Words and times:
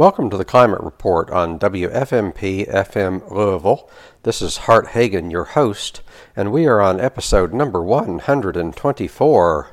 Welcome 0.00 0.30
to 0.30 0.38
the 0.38 0.46
Climate 0.46 0.80
Report 0.80 1.28
on 1.28 1.58
WFMP 1.58 2.66
FM 2.66 3.30
Louisville. 3.30 3.90
This 4.22 4.40
is 4.40 4.56
Hart 4.64 4.86
Hagen, 4.92 5.30
your 5.30 5.44
host, 5.44 6.00
and 6.34 6.50
we 6.50 6.66
are 6.66 6.80
on 6.80 6.98
episode 6.98 7.52
number 7.52 7.82
124. 7.82 9.68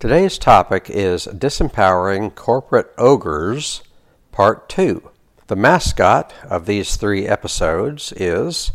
Today's 0.00 0.36
topic 0.36 0.90
is 0.90 1.28
Disempowering 1.28 2.34
Corporate 2.34 2.92
Ogres, 2.98 3.84
Part 4.32 4.68
2. 4.68 5.08
The 5.46 5.54
mascot 5.54 6.34
of 6.50 6.66
these 6.66 6.96
three 6.96 7.28
episodes 7.28 8.12
is 8.16 8.72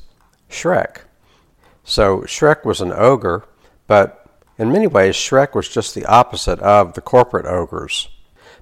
Shrek. 0.50 1.00
So, 1.84 2.20
Shrek 2.22 2.64
was 2.64 2.80
an 2.80 2.94
ogre, 2.94 3.44
but 3.88 4.26
in 4.58 4.72
many 4.72 4.88
ways, 4.88 5.16
Shrek 5.16 5.54
was 5.54 5.68
just 5.68 5.96
the 5.96 6.06
opposite 6.06 6.60
of 6.60 6.94
the 6.94 7.02
corporate 7.02 7.46
ogres. 7.46 8.08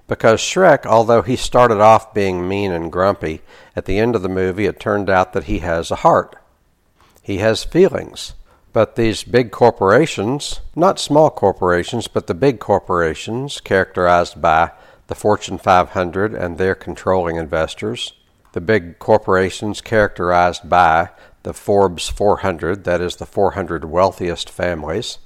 Because 0.08 0.40
Shrek, 0.40 0.86
although 0.86 1.24
he 1.24 1.36
started 1.36 1.80
off 1.80 2.14
being 2.14 2.48
mean 2.48 2.72
and 2.72 2.92
grumpy, 2.92 3.42
at 3.76 3.86
the 3.86 3.98
end 3.98 4.16
of 4.16 4.22
the 4.22 4.30
movie 4.30 4.66
it 4.66 4.80
turned 4.80 5.10
out 5.10 5.34
that 5.34 5.46
he 5.46 5.60
has 5.60 5.90
a 5.90 5.98
heart. 5.98 6.36
He 7.22 7.38
has 7.40 7.64
feelings. 7.64 8.34
But 8.72 8.96
these 8.96 9.24
big 9.24 9.52
corporations, 9.52 10.60
not 10.76 11.00
small 11.00 11.30
corporations, 11.32 12.08
but 12.08 12.28
the 12.28 12.34
big 12.34 12.60
corporations, 12.60 13.62
characterized 13.62 14.42
by 14.42 14.72
the 15.08 15.16
Fortune 15.16 15.58
500 15.58 16.34
and 16.34 16.58
their 16.58 16.76
controlling 16.76 17.38
investors, 17.38 18.14
the 18.52 18.62
big 18.62 19.00
corporations 19.00 19.82
characterized 19.82 20.70
by 20.70 21.10
the 21.44 21.54
Forbes 21.54 22.10
400, 22.10 22.84
that 22.84 23.02
is, 23.02 23.16
the 23.16 23.26
400 23.26 23.86
wealthiest 23.86 24.50
families, 24.50 25.20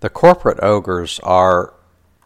the 0.00 0.10
corporate 0.10 0.58
ogres 0.62 1.20
are 1.22 1.74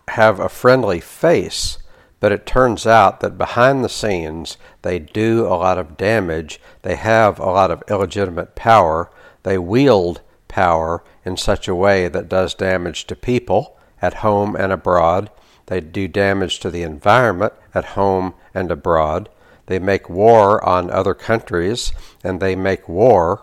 have 0.08 0.38
a 0.38 0.48
friendly 0.48 1.00
face 1.00 1.78
but 2.24 2.32
it 2.32 2.46
turns 2.46 2.86
out 2.86 3.20
that 3.20 3.36
behind 3.36 3.84
the 3.84 3.88
scenes, 3.90 4.56
they 4.80 4.98
do 4.98 5.44
a 5.44 5.60
lot 5.60 5.76
of 5.76 5.98
damage. 5.98 6.58
They 6.80 6.96
have 6.96 7.38
a 7.38 7.50
lot 7.50 7.70
of 7.70 7.82
illegitimate 7.86 8.54
power. 8.54 9.10
They 9.42 9.58
wield 9.58 10.22
power 10.48 11.04
in 11.22 11.36
such 11.36 11.68
a 11.68 11.74
way 11.74 12.08
that 12.08 12.30
does 12.30 12.54
damage 12.54 13.06
to 13.08 13.14
people 13.14 13.76
at 14.00 14.14
home 14.24 14.56
and 14.56 14.72
abroad. 14.72 15.28
They 15.66 15.82
do 15.82 16.08
damage 16.08 16.60
to 16.60 16.70
the 16.70 16.80
environment 16.80 17.52
at 17.74 17.92
home 17.92 18.32
and 18.54 18.70
abroad. 18.70 19.28
They 19.66 19.78
make 19.78 20.08
war 20.08 20.66
on 20.66 20.90
other 20.90 21.12
countries, 21.12 21.92
and 22.22 22.40
they 22.40 22.56
make 22.56 22.88
war 22.88 23.42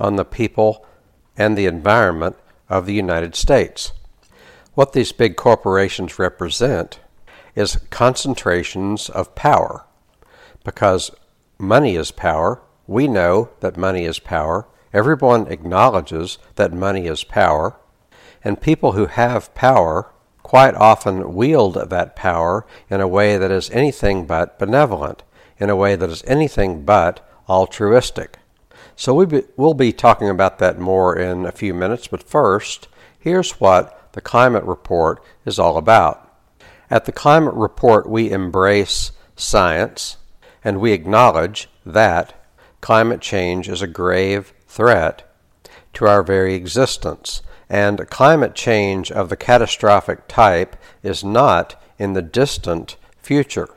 on 0.00 0.16
the 0.16 0.24
people 0.24 0.86
and 1.36 1.54
the 1.54 1.66
environment 1.66 2.36
of 2.70 2.86
the 2.86 2.94
United 2.94 3.34
States. 3.34 3.92
What 4.72 4.94
these 4.94 5.12
big 5.12 5.36
corporations 5.36 6.18
represent 6.18 6.98
is 7.56 7.80
concentrations 7.90 9.08
of 9.08 9.34
power. 9.34 9.84
Because 10.62 11.10
money 11.58 11.96
is 11.96 12.12
power, 12.12 12.62
we 12.86 13.08
know 13.08 13.50
that 13.60 13.76
money 13.76 14.04
is 14.04 14.20
power. 14.20 14.68
Everyone 14.92 15.48
acknowledges 15.48 16.38
that 16.54 16.72
money 16.72 17.06
is 17.06 17.24
power. 17.24 17.76
And 18.44 18.60
people 18.60 18.92
who 18.92 19.06
have 19.06 19.54
power 19.54 20.12
quite 20.44 20.74
often 20.74 21.34
wield 21.34 21.74
that 21.74 22.14
power 22.14 22.64
in 22.88 23.00
a 23.00 23.08
way 23.08 23.36
that 23.36 23.50
is 23.50 23.70
anything 23.70 24.26
but 24.26 24.60
benevolent, 24.60 25.24
in 25.58 25.68
a 25.68 25.74
way 25.74 25.96
that 25.96 26.10
is 26.10 26.22
anything 26.26 26.84
but 26.84 27.28
altruistic. 27.48 28.38
So 28.94 29.12
we 29.14 29.26
be, 29.26 29.42
we'll 29.56 29.74
be 29.74 29.92
talking 29.92 30.28
about 30.28 30.58
that 30.58 30.78
more 30.78 31.18
in 31.18 31.46
a 31.46 31.52
few 31.52 31.74
minutes, 31.74 32.06
but 32.06 32.22
first, 32.22 32.88
here's 33.18 33.60
what 33.60 34.12
the 34.12 34.20
climate 34.20 34.64
report 34.64 35.22
is 35.44 35.58
all 35.58 35.76
about. 35.76 36.25
At 36.90 37.04
the 37.04 37.12
Climate 37.12 37.54
Report, 37.54 38.08
we 38.08 38.30
embrace 38.30 39.12
science 39.34 40.18
and 40.62 40.80
we 40.80 40.92
acknowledge 40.92 41.68
that 41.84 42.34
climate 42.80 43.20
change 43.20 43.68
is 43.68 43.82
a 43.82 43.86
grave 43.88 44.52
threat 44.68 45.28
to 45.94 46.06
our 46.06 46.22
very 46.22 46.54
existence. 46.54 47.42
And 47.68 48.08
climate 48.10 48.54
change 48.54 49.10
of 49.10 49.28
the 49.28 49.36
catastrophic 49.36 50.28
type 50.28 50.76
is 51.02 51.24
not 51.24 51.80
in 51.98 52.12
the 52.12 52.22
distant 52.22 52.96
future. 53.18 53.68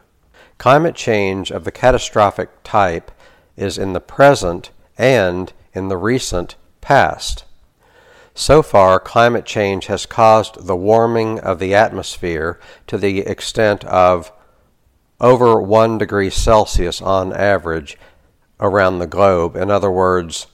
Climate 0.59 0.95
change 0.95 1.51
of 1.51 1.63
the 1.63 1.71
catastrophic 1.71 2.49
type 2.63 3.11
is 3.57 3.77
in 3.77 3.93
the 3.93 3.99
present 3.99 4.69
and 4.97 5.51
in 5.73 5.87
the 5.87 5.97
recent 5.97 6.55
past. 6.81 7.45
So 8.39 8.63
far, 8.63 9.01
climate 9.01 9.43
change 9.43 9.87
has 9.87 10.05
caused 10.05 10.65
the 10.65 10.75
warming 10.75 11.41
of 11.41 11.59
the 11.59 11.75
atmosphere 11.75 12.57
to 12.87 12.97
the 12.97 13.19
extent 13.19 13.83
of 13.83 14.31
over 15.19 15.61
1 15.61 15.97
degree 15.97 16.29
Celsius 16.29 17.01
on 17.01 17.33
average 17.33 17.97
around 18.57 18.99
the 18.99 19.07
globe. 19.07 19.57
In 19.57 19.69
other 19.69 19.91
words, 19.91 20.47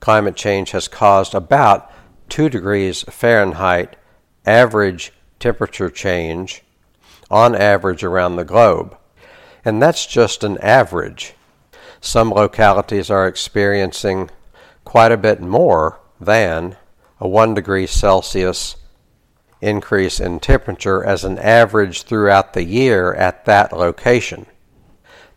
climate 0.00 0.34
change 0.34 0.72
has 0.72 0.88
caused 0.88 1.32
about 1.32 1.88
2 2.28 2.48
degrees 2.48 3.02
Fahrenheit 3.02 3.94
average 4.44 5.12
temperature 5.38 5.90
change 5.90 6.64
on 7.30 7.54
average 7.54 8.02
around 8.02 8.34
the 8.34 8.44
globe. 8.44 8.96
And 9.64 9.80
that's 9.80 10.06
just 10.06 10.42
an 10.42 10.58
average. 10.58 11.34
Some 12.00 12.30
localities 12.30 13.10
are 13.10 13.28
experiencing 13.28 14.28
quite 14.84 15.12
a 15.12 15.16
bit 15.16 15.40
more 15.40 16.00
than 16.20 16.76
a 17.22 17.28
1 17.28 17.54
degree 17.54 17.86
Celsius 17.86 18.74
increase 19.60 20.18
in 20.18 20.40
temperature 20.40 21.04
as 21.04 21.22
an 21.22 21.38
average 21.38 22.02
throughout 22.02 22.52
the 22.52 22.64
year 22.64 23.14
at 23.14 23.44
that 23.44 23.72
location. 23.72 24.44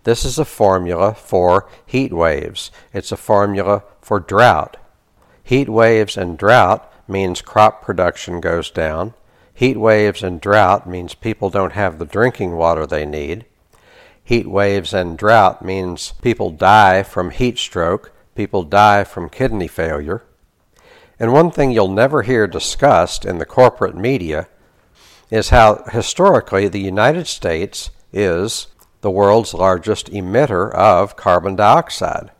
This 0.03 0.25
is 0.25 0.39
a 0.39 0.45
formula 0.45 1.13
for 1.13 1.69
heat 1.85 2.11
waves. 2.11 2.71
It's 2.91 3.11
a 3.11 3.17
formula 3.17 3.83
for 4.01 4.19
drought. 4.19 4.77
Heat 5.43 5.69
waves 5.69 6.17
and 6.17 6.39
drought 6.39 6.91
means 7.07 7.43
crop 7.43 7.83
production 7.83 8.41
goes 8.41 8.71
down. 8.71 9.13
Heat 9.53 9.77
waves 9.77 10.23
and 10.23 10.41
drought 10.41 10.89
means 10.89 11.13
people 11.13 11.51
don't 11.51 11.73
have 11.73 11.99
the 11.99 12.05
drinking 12.05 12.53
water 12.53 12.87
they 12.87 13.05
need. 13.05 13.45
Heat 14.23 14.47
waves 14.47 14.91
and 14.91 15.19
drought 15.19 15.63
means 15.63 16.13
people 16.23 16.49
die 16.49 17.03
from 17.03 17.29
heat 17.29 17.59
stroke, 17.59 18.11
people 18.33 18.63
die 18.63 19.03
from 19.03 19.29
kidney 19.29 19.67
failure. 19.67 20.23
And 21.19 21.31
one 21.31 21.51
thing 21.51 21.71
you'll 21.71 21.87
never 21.87 22.23
hear 22.23 22.47
discussed 22.47 23.25
in 23.25 23.37
the 23.37 23.45
corporate 23.45 23.95
media 23.95 24.47
is 25.31 25.49
how 25.49 25.83
historically 25.91 26.67
the 26.67 26.81
United 26.81 27.27
States 27.27 27.89
is 28.11 28.67
the 29.01 29.11
world's 29.11 29.53
largest 29.53 30.11
emitter 30.11 30.73
of 30.73 31.15
carbon 31.15 31.55
dioxide. 31.55 32.31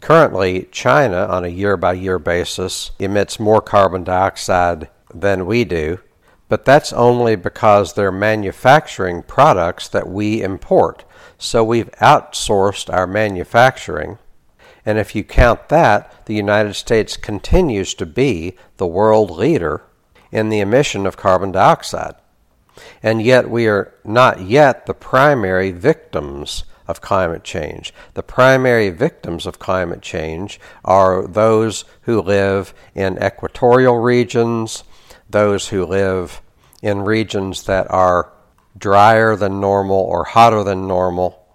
Currently, 0.00 0.68
China, 0.72 1.26
on 1.26 1.44
a 1.44 1.48
year 1.48 1.76
by 1.76 1.92
year 1.92 2.18
basis, 2.18 2.90
emits 2.98 3.38
more 3.38 3.60
carbon 3.60 4.04
dioxide 4.04 4.88
than 5.14 5.46
we 5.46 5.64
do, 5.64 6.00
but 6.48 6.64
that's 6.64 6.92
only 6.92 7.36
because 7.36 7.92
they're 7.92 8.10
manufacturing 8.10 9.22
products 9.22 9.88
that 9.88 10.08
we 10.08 10.42
import. 10.42 11.04
So 11.38 11.62
we've 11.62 11.90
outsourced 12.00 12.92
our 12.92 13.06
manufacturing 13.06 14.18
and 14.84 14.98
if 14.98 15.14
you 15.14 15.24
count 15.24 15.68
that, 15.68 16.26
the 16.26 16.34
United 16.34 16.74
States 16.74 17.16
continues 17.16 17.94
to 17.94 18.06
be 18.06 18.56
the 18.76 18.86
world 18.86 19.30
leader 19.30 19.82
in 20.32 20.48
the 20.48 20.60
emission 20.60 21.06
of 21.06 21.16
carbon 21.16 21.52
dioxide. 21.52 22.14
And 23.02 23.20
yet 23.20 23.50
we 23.50 23.66
are 23.66 23.94
not 24.04 24.40
yet 24.40 24.86
the 24.86 24.94
primary 24.94 25.70
victims 25.70 26.64
of 26.86 27.00
climate 27.00 27.44
change. 27.44 27.92
The 28.14 28.22
primary 28.22 28.90
victims 28.90 29.46
of 29.46 29.58
climate 29.58 30.02
change 30.02 30.58
are 30.84 31.26
those 31.26 31.84
who 32.02 32.20
live 32.20 32.74
in 32.94 33.22
equatorial 33.22 33.98
regions, 33.98 34.82
those 35.28 35.68
who 35.68 35.84
live 35.84 36.40
in 36.82 37.02
regions 37.02 37.64
that 37.64 37.88
are 37.90 38.32
drier 38.76 39.36
than 39.36 39.60
normal 39.60 39.98
or 39.98 40.24
hotter 40.24 40.64
than 40.64 40.88
normal. 40.88 41.46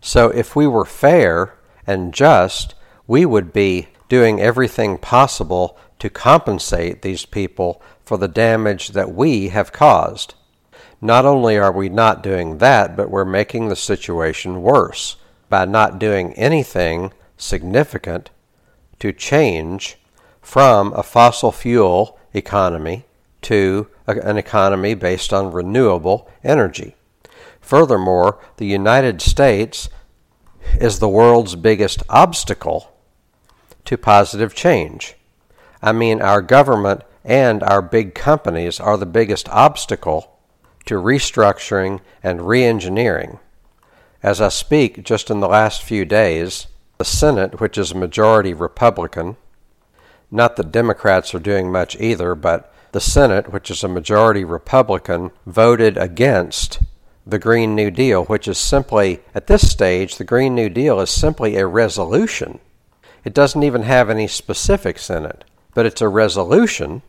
So 0.00 0.28
if 0.28 0.54
we 0.54 0.66
were 0.66 0.84
fair, 0.84 1.57
and 1.88 2.12
just, 2.12 2.74
we 3.06 3.24
would 3.24 3.50
be 3.50 3.88
doing 4.10 4.40
everything 4.40 4.98
possible 4.98 5.78
to 5.98 6.10
compensate 6.10 7.00
these 7.00 7.24
people 7.24 7.82
for 8.04 8.18
the 8.18 8.28
damage 8.28 8.88
that 8.90 9.14
we 9.14 9.48
have 9.48 9.72
caused. 9.72 10.34
Not 11.00 11.24
only 11.24 11.56
are 11.56 11.72
we 11.72 11.88
not 11.88 12.22
doing 12.22 12.58
that, 12.58 12.94
but 12.94 13.10
we're 13.10 13.24
making 13.24 13.68
the 13.68 13.76
situation 13.76 14.62
worse 14.62 15.16
by 15.48 15.64
not 15.64 15.98
doing 15.98 16.34
anything 16.34 17.12
significant 17.38 18.30
to 18.98 19.10
change 19.10 19.96
from 20.42 20.92
a 20.92 21.02
fossil 21.02 21.52
fuel 21.52 22.18
economy 22.34 23.06
to 23.40 23.88
an 24.06 24.36
economy 24.36 24.92
based 24.92 25.32
on 25.32 25.52
renewable 25.52 26.30
energy. 26.44 26.96
Furthermore, 27.62 28.38
the 28.58 28.66
United 28.66 29.22
States 29.22 29.88
is 30.80 30.98
the 30.98 31.08
world's 31.08 31.54
biggest 31.56 32.02
obstacle 32.08 32.92
to 33.84 33.96
positive 33.96 34.54
change. 34.54 35.14
I 35.82 35.92
mean, 35.92 36.20
our 36.20 36.42
government 36.42 37.02
and 37.24 37.62
our 37.62 37.82
big 37.82 38.14
companies 38.14 38.80
are 38.80 38.96
the 38.96 39.06
biggest 39.06 39.48
obstacle 39.48 40.38
to 40.86 40.94
restructuring 40.94 42.00
and 42.22 42.40
reengineering. 42.40 43.38
As 44.22 44.40
I 44.40 44.48
speak, 44.48 45.04
just 45.04 45.30
in 45.30 45.40
the 45.40 45.48
last 45.48 45.82
few 45.82 46.04
days, 46.04 46.66
the 46.98 47.04
Senate, 47.04 47.60
which 47.60 47.78
is 47.78 47.92
a 47.92 47.96
majority 47.96 48.52
Republican, 48.52 49.36
not 50.30 50.56
that 50.56 50.72
Democrats 50.72 51.34
are 51.34 51.38
doing 51.38 51.70
much 51.70 51.96
either, 52.00 52.34
but 52.34 52.72
the 52.92 53.00
Senate, 53.00 53.52
which 53.52 53.70
is 53.70 53.84
a 53.84 53.88
majority 53.88 54.44
Republican, 54.44 55.30
voted 55.46 55.96
against 55.96 56.80
the 57.28 57.38
Green 57.38 57.74
New 57.74 57.90
Deal, 57.90 58.24
which 58.24 58.48
is 58.48 58.56
simply, 58.56 59.20
at 59.34 59.48
this 59.48 59.70
stage, 59.70 60.16
the 60.16 60.24
Green 60.24 60.54
New 60.54 60.70
Deal 60.70 60.98
is 60.98 61.10
simply 61.10 61.56
a 61.56 61.66
resolution. 61.66 62.58
It 63.22 63.34
doesn't 63.34 63.62
even 63.62 63.82
have 63.82 64.08
any 64.08 64.26
specifics 64.26 65.10
in 65.10 65.26
it, 65.26 65.44
but 65.74 65.84
it's 65.84 66.00
a 66.00 66.08
resolution 66.08 67.02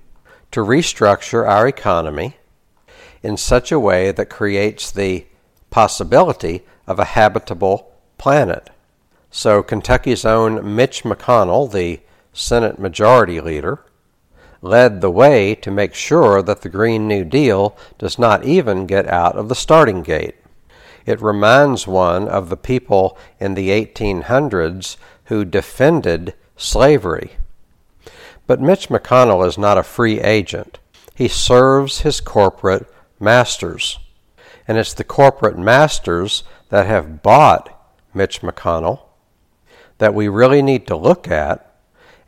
to 0.51 0.60
restructure 0.60 1.48
our 1.48 1.66
economy 1.69 2.36
in 3.24 3.38
such 3.38 3.71
a 3.71 3.80
way 3.80 4.12
that 4.12 4.30
creates 4.30 4.92
the 4.92 5.25
possibility 5.69 6.66
of 6.86 7.00
a 7.00 7.06
habitable 7.06 7.94
planet. 8.18 8.69
So, 9.31 9.63
Kentucky's 9.63 10.25
own 10.25 10.75
Mitch 10.75 11.04
McConnell, 11.04 11.71
the 11.71 12.01
Senate 12.33 12.77
Majority 12.77 13.39
Leader, 13.39 13.80
led 14.61 15.01
the 15.01 15.11
way 15.11 15.56
to 15.56 15.71
make 15.71 15.94
sure 15.94 16.41
that 16.41 16.61
the 16.61 16.69
Green 16.69 17.07
New 17.07 17.23
Deal 17.23 17.77
does 17.97 18.19
not 18.19 18.44
even 18.44 18.85
get 18.85 19.07
out 19.07 19.35
of 19.35 19.50
the 19.50 19.56
starting 19.56 20.03
gate. 20.03 20.35
It 21.06 21.21
reminds 21.21 21.88
one 21.88 22.27
of 22.27 22.50
the 22.50 22.57
people 22.57 23.17
in 23.39 23.53
the 23.56 23.69
1800s 23.69 24.97
who 25.25 25.45
defended 25.45 26.33
slavery. 26.57 27.31
But 28.47 28.61
Mitch 28.61 28.89
McConnell 28.89 29.47
is 29.47 29.57
not 29.57 29.77
a 29.77 29.83
free 29.83 30.19
agent. 30.19 30.79
He 31.15 31.27
serves 31.27 32.01
his 32.01 32.19
corporate 32.19 32.88
masters. 33.19 34.00
And 34.67 34.77
it's 34.77 34.94
the 34.94 35.03
corporate 35.03 35.57
masters 35.57 36.44
that 36.69 36.85
have 36.85 37.23
bought 37.23 37.75
Mitch 38.13 38.41
McConnell 38.41 39.01
that 40.00 40.13
we 40.13 40.27
really 40.27 40.61
need 40.61 40.88
to 40.88 40.95
look 40.95 41.27
at, 41.27 41.69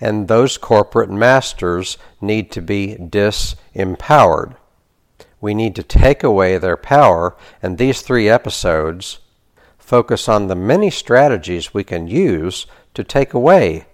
and 0.02 0.28
those 0.28 0.58
corporate 0.58 1.12
masters 1.12 1.98
need 2.20 2.52
to 2.52 2.62
be 2.62 2.98
disempowered. 3.00 4.56
We 5.40 5.54
need 5.54 5.76
to 5.76 5.84
take 5.84 6.24
away 6.24 6.58
their 6.58 6.78
power, 6.78 7.36
and 7.62 7.78
these 7.78 8.02
three 8.02 8.28
episodes 8.28 9.20
focus 9.78 10.28
on 10.28 10.48
the 10.48 10.56
many 10.56 10.90
strategies 10.90 11.74
we 11.74 11.84
can 11.84 12.08
use 12.08 12.66
to 12.94 13.04
take 13.04 13.34
away 13.34 13.86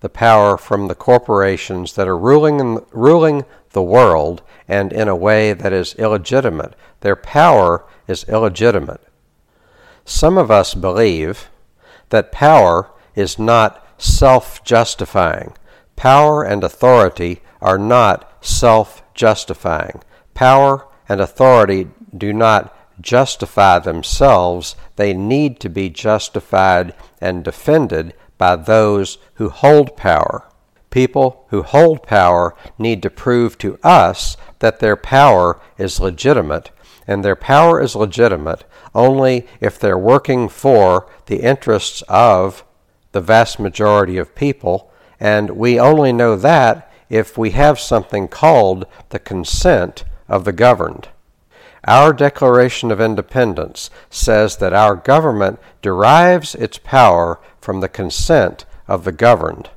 the 0.00 0.08
power 0.08 0.56
from 0.58 0.88
the 0.88 0.94
corporations 0.94 1.94
that 1.94 2.08
are 2.08 2.18
ruling, 2.18 2.84
ruling 2.92 3.44
the 3.70 3.82
world 3.82 4.42
and 4.68 4.92
in 4.92 5.08
a 5.08 5.16
way 5.16 5.52
that 5.52 5.72
is 5.72 5.94
illegitimate. 5.94 6.74
Their 7.00 7.16
power 7.16 7.84
is 8.06 8.24
illegitimate. 8.24 9.00
Some 10.04 10.38
of 10.38 10.50
us 10.50 10.74
believe 10.74 11.48
that 12.10 12.32
power 12.32 12.90
is 13.14 13.38
not 13.38 13.85
self 13.98 14.62
justifying. 14.64 15.54
Power 15.96 16.42
and 16.42 16.62
authority 16.62 17.42
are 17.60 17.78
not 17.78 18.44
self 18.44 19.02
justifying. 19.14 20.02
Power 20.34 20.86
and 21.08 21.20
authority 21.20 21.88
do 22.16 22.32
not 22.32 22.76
justify 23.00 23.78
themselves, 23.78 24.76
they 24.96 25.12
need 25.12 25.60
to 25.60 25.68
be 25.68 25.90
justified 25.90 26.94
and 27.20 27.44
defended 27.44 28.14
by 28.38 28.56
those 28.56 29.18
who 29.34 29.48
hold 29.48 29.96
power. 29.96 30.48
People 30.90 31.44
who 31.48 31.62
hold 31.62 32.02
power 32.02 32.54
need 32.78 33.02
to 33.02 33.10
prove 33.10 33.58
to 33.58 33.78
us 33.82 34.36
that 34.60 34.80
their 34.80 34.96
power 34.96 35.60
is 35.76 36.00
legitimate, 36.00 36.70
and 37.06 37.24
their 37.24 37.36
power 37.36 37.80
is 37.80 37.94
legitimate 37.94 38.64
only 38.94 39.46
if 39.60 39.78
they're 39.78 39.98
working 39.98 40.48
for 40.48 41.06
the 41.26 41.42
interests 41.42 42.02
of 42.08 42.64
the 43.16 43.20
vast 43.22 43.58
majority 43.58 44.18
of 44.18 44.34
people, 44.34 44.92
and 45.18 45.48
we 45.56 45.80
only 45.80 46.12
know 46.12 46.36
that 46.36 46.92
if 47.08 47.38
we 47.38 47.52
have 47.52 47.80
something 47.80 48.28
called 48.28 48.84
the 49.08 49.18
consent 49.18 50.04
of 50.28 50.44
the 50.44 50.52
governed. 50.52 51.08
Our 51.86 52.12
Declaration 52.12 52.90
of 52.90 53.00
Independence 53.00 53.88
says 54.10 54.58
that 54.58 54.74
our 54.74 54.94
government 54.94 55.58
derives 55.80 56.54
its 56.54 56.76
power 56.76 57.40
from 57.58 57.80
the 57.80 57.88
consent 57.88 58.66
of 58.86 59.04
the 59.04 59.12
governed. 59.12 59.70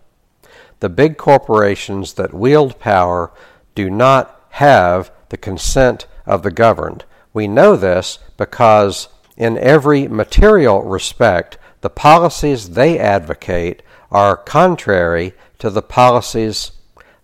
The 0.81 0.89
big 0.89 1.15
corporations 1.15 2.15
that 2.15 2.33
wield 2.33 2.77
power 2.77 3.31
do 3.73 3.89
not 3.89 4.47
have 4.49 5.11
the 5.29 5.37
consent 5.37 6.07
of 6.25 6.43
the 6.43 6.51
governed. 6.51 7.05
We 7.31 7.47
know 7.47 7.77
this 7.77 8.19
because, 8.35 9.07
in 9.37 9.57
every 9.57 10.09
material 10.09 10.81
respect, 10.83 11.57
the 11.81 11.89
policies 11.89 12.71
they 12.71 12.99
advocate 12.99 13.81
are 14.11 14.35
contrary 14.35 15.33
to 15.59 15.69
the 15.69 15.81
policies 15.81 16.71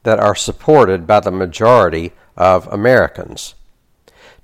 that 0.03 0.19
are 0.19 0.35
supported 0.35 1.07
by 1.07 1.19
the 1.19 1.31
majority 1.31 2.13
of 2.37 2.67
Americans. 2.67 3.55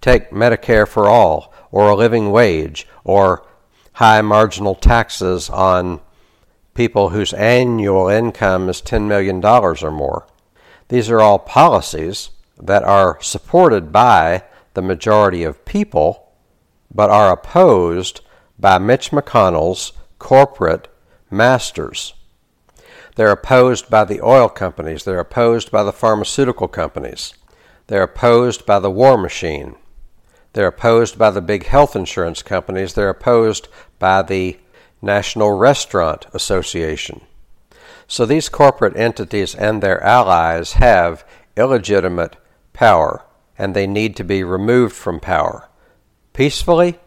Take 0.02 0.32
Medicare 0.32 0.88
for 0.88 1.08
all, 1.08 1.54
or 1.72 1.90
a 1.90 1.96
living 1.96 2.32
wage, 2.32 2.88
or 3.04 3.46
high 3.94 4.22
marginal 4.22 4.76
taxes 4.76 5.50
on 5.50 6.02
people 6.74 7.10
whose 7.10 7.34
annual 7.34 8.08
income 8.08 8.70
is 8.70 8.82
$10 8.82 9.08
million 9.08 9.44
or 9.46 9.92
more. 9.92 10.28
These 10.88 11.10
are 11.10 11.22
all 11.22 11.40
policies 11.40 12.32
that 12.60 12.84
are 12.84 13.22
supported 13.22 13.92
by 13.92 14.44
the 14.74 14.82
majority 14.82 15.44
of 15.44 15.66
people, 15.66 16.32
but 16.94 17.10
are 17.10 17.32
opposed 17.32 18.22
by 18.58 18.78
Mitch 18.78 19.12
McConnell's 19.12 19.94
corporate 20.22 20.88
masters. 21.32 22.14
They're 23.16 23.32
opposed 23.32 23.90
by 23.90 24.06
the 24.06 24.22
oil 24.22 24.48
companies. 24.50 25.04
They're 25.04 25.20
opposed 25.20 25.72
by 25.72 25.84
the 25.84 25.92
pharmaceutical 25.92 26.68
companies. 26.68 27.34
They're 27.88 28.04
opposed 28.04 28.66
by 28.68 28.80
the 28.80 28.92
war 28.92 29.18
machine. 29.18 29.76
They're 30.54 30.68
opposed 30.68 31.18
by 31.18 31.32
the 31.32 31.42
big 31.42 31.66
health 31.66 31.96
insurance 31.96 32.44
companies. 32.44 32.94
They're 32.94 33.10
opposed 33.10 33.68
by 33.98 34.22
the 34.22 34.60
National 35.02 35.52
Restaurant 35.58 36.28
Association. 36.34 37.22
So 38.08 38.26
these 38.26 38.48
corporate 38.48 38.96
entities 38.96 39.56
and 39.56 39.82
their 39.82 40.02
allies 40.04 40.74
have 40.74 41.26
illegitimate 41.58 42.38
power, 42.74 43.26
and 43.58 43.74
they 43.74 43.88
need 43.88 44.16
to 44.18 44.24
be 44.24 44.44
removed 44.44 44.96
from 44.96 45.20
power. 45.20 45.68
Peacefully, 46.34 47.00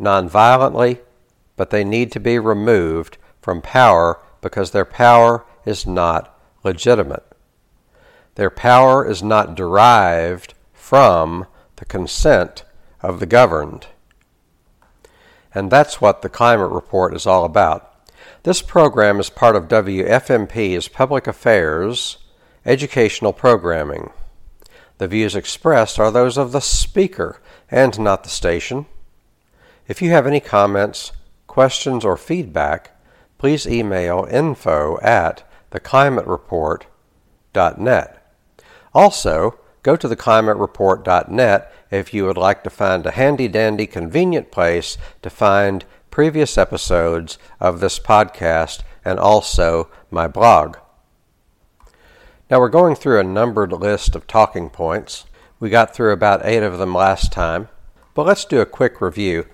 nonviolently, 0.00 0.98
but 1.60 1.68
they 1.68 1.84
need 1.84 2.10
to 2.10 2.18
be 2.18 2.38
removed 2.38 3.18
from 3.42 3.60
power 3.60 4.18
because 4.40 4.70
their 4.70 4.86
power 4.86 5.44
is 5.66 5.86
not 5.86 6.34
legitimate. 6.64 7.22
Their 8.36 8.48
power 8.48 9.06
is 9.06 9.22
not 9.22 9.56
derived 9.56 10.54
from 10.72 11.44
the 11.76 11.84
consent 11.84 12.64
of 13.02 13.20
the 13.20 13.26
governed. 13.26 13.88
And 15.54 15.70
that's 15.70 16.00
what 16.00 16.22
the 16.22 16.30
climate 16.30 16.70
report 16.70 17.14
is 17.14 17.26
all 17.26 17.44
about. 17.44 18.08
This 18.44 18.62
program 18.62 19.20
is 19.20 19.28
part 19.28 19.54
of 19.54 19.68
WFMP's 19.68 20.88
public 20.88 21.26
affairs 21.26 22.16
educational 22.64 23.34
programming. 23.34 24.08
The 24.96 25.08
views 25.08 25.36
expressed 25.36 26.00
are 26.00 26.10
those 26.10 26.38
of 26.38 26.52
the 26.52 26.62
speaker 26.62 27.38
and 27.70 27.98
not 27.98 28.24
the 28.24 28.30
station. 28.30 28.86
If 29.86 30.00
you 30.00 30.08
have 30.08 30.26
any 30.26 30.40
comments, 30.40 31.12
questions, 31.50 32.04
or 32.04 32.16
feedback, 32.16 32.92
please 33.36 33.66
email 33.66 34.24
info 34.30 35.00
at 35.00 35.42
theclimatereport.net. 35.72 38.36
Also, 38.94 39.58
go 39.82 39.96
to 39.96 40.08
theclimatereport.net 40.08 41.72
if 41.90 42.14
you 42.14 42.24
would 42.24 42.36
like 42.36 42.62
to 42.62 42.70
find 42.70 43.04
a 43.04 43.10
handy 43.10 43.48
dandy 43.48 43.88
convenient 43.88 44.52
place 44.52 44.96
to 45.22 45.28
find 45.28 45.84
previous 46.12 46.56
episodes 46.56 47.36
of 47.58 47.80
this 47.80 47.98
podcast 47.98 48.82
and 49.04 49.18
also 49.18 49.88
my 50.08 50.28
blog. 50.28 50.76
Now 52.48 52.60
we're 52.60 52.68
going 52.68 52.94
through 52.94 53.18
a 53.18 53.24
numbered 53.24 53.72
list 53.72 54.14
of 54.14 54.28
talking 54.28 54.70
points. 54.70 55.24
We 55.58 55.68
got 55.68 55.94
through 55.94 56.12
about 56.12 56.42
eight 56.44 56.62
of 56.62 56.78
them 56.78 56.94
last 56.94 57.32
time, 57.32 57.68
but 58.14 58.26
let's 58.26 58.44
do 58.44 58.60
a 58.60 58.66
quick 58.66 59.00
review. 59.00 59.46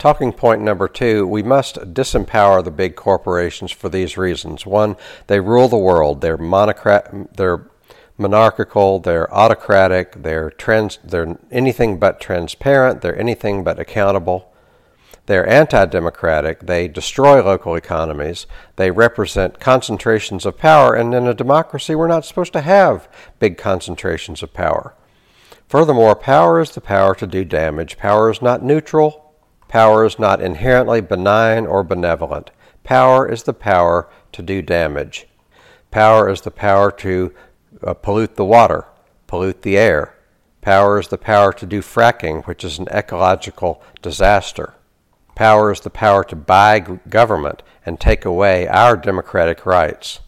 Talking 0.00 0.32
point 0.32 0.62
number 0.62 0.88
two 0.88 1.26
we 1.26 1.42
must 1.42 1.76
disempower 1.92 2.64
the 2.64 2.70
big 2.70 2.96
corporations 2.96 3.70
for 3.70 3.90
these 3.90 4.16
reasons. 4.16 4.64
One, 4.64 4.96
they 5.26 5.40
rule 5.40 5.68
the 5.68 5.76
world. 5.76 6.22
They're, 6.22 6.38
monocrat- 6.38 7.36
they're 7.36 7.68
monarchical, 8.16 9.00
they're 9.00 9.30
autocratic, 9.30 10.22
they're, 10.22 10.52
trans- 10.52 11.00
they're 11.04 11.38
anything 11.50 11.98
but 11.98 12.18
transparent, 12.18 13.02
they're 13.02 13.18
anything 13.18 13.62
but 13.62 13.78
accountable. 13.78 14.50
They're 15.26 15.46
anti 15.46 15.84
democratic, 15.84 16.60
they 16.60 16.88
destroy 16.88 17.44
local 17.44 17.74
economies, 17.74 18.46
they 18.76 18.90
represent 18.90 19.60
concentrations 19.60 20.46
of 20.46 20.56
power, 20.56 20.94
and 20.94 21.14
in 21.14 21.26
a 21.26 21.34
democracy, 21.34 21.94
we're 21.94 22.08
not 22.08 22.24
supposed 22.24 22.54
to 22.54 22.62
have 22.62 23.06
big 23.38 23.58
concentrations 23.58 24.42
of 24.42 24.54
power. 24.54 24.94
Furthermore, 25.68 26.16
power 26.16 26.58
is 26.58 26.70
the 26.70 26.80
power 26.80 27.14
to 27.16 27.26
do 27.26 27.44
damage. 27.44 27.98
Power 27.98 28.30
is 28.30 28.40
not 28.40 28.64
neutral, 28.64 29.29
Power 29.70 30.04
is 30.04 30.18
not 30.18 30.42
inherently 30.42 31.00
benign 31.00 31.64
or 31.64 31.84
benevolent. 31.84 32.50
Power 32.82 33.28
is 33.28 33.44
the 33.44 33.54
power 33.54 34.10
to 34.32 34.42
do 34.42 34.62
damage. 34.62 35.28
Power 35.92 36.28
is 36.28 36.40
the 36.40 36.50
power 36.50 36.90
to 36.90 37.32
uh, 37.86 37.94
pollute 37.94 38.34
the 38.34 38.44
water, 38.44 38.86
pollute 39.28 39.62
the 39.62 39.78
air. 39.78 40.16
Power 40.60 40.98
is 40.98 41.06
the 41.06 41.16
power 41.16 41.52
to 41.52 41.66
do 41.66 41.82
fracking, 41.82 42.44
which 42.48 42.64
is 42.64 42.80
an 42.80 42.88
ecological 42.88 43.80
disaster. 44.02 44.74
Power 45.36 45.70
is 45.70 45.78
the 45.78 45.88
power 45.88 46.24
to 46.24 46.34
buy 46.34 46.80
government 46.80 47.62
and 47.86 48.00
take 48.00 48.24
away 48.24 48.66
our 48.66 48.96
democratic 48.96 49.64
rights. 49.64 50.18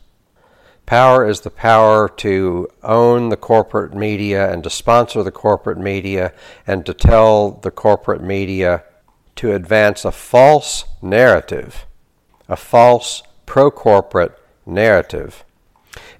Power 0.87 1.28
is 1.28 1.40
the 1.40 1.50
power 1.50 2.08
to 2.08 2.68
own 2.84 3.28
the 3.30 3.37
corporate 3.37 3.92
media 3.92 4.52
and 4.52 4.62
to 4.62 4.70
sponsor 4.70 5.25
the 5.25 5.32
corporate 5.32 5.78
media 5.78 6.32
and 6.64 6.87
to 6.87 6.94
tell 6.94 7.50
the 7.50 7.72
corporate 7.72 8.22
media 8.22 8.84
to 9.36 9.52
advance 9.52 10.04
a 10.04 10.12
false 10.12 10.84
narrative, 11.00 11.86
a 12.48 12.56
false 12.56 13.22
pro 13.46 13.70
corporate 13.70 14.38
narrative. 14.66 15.44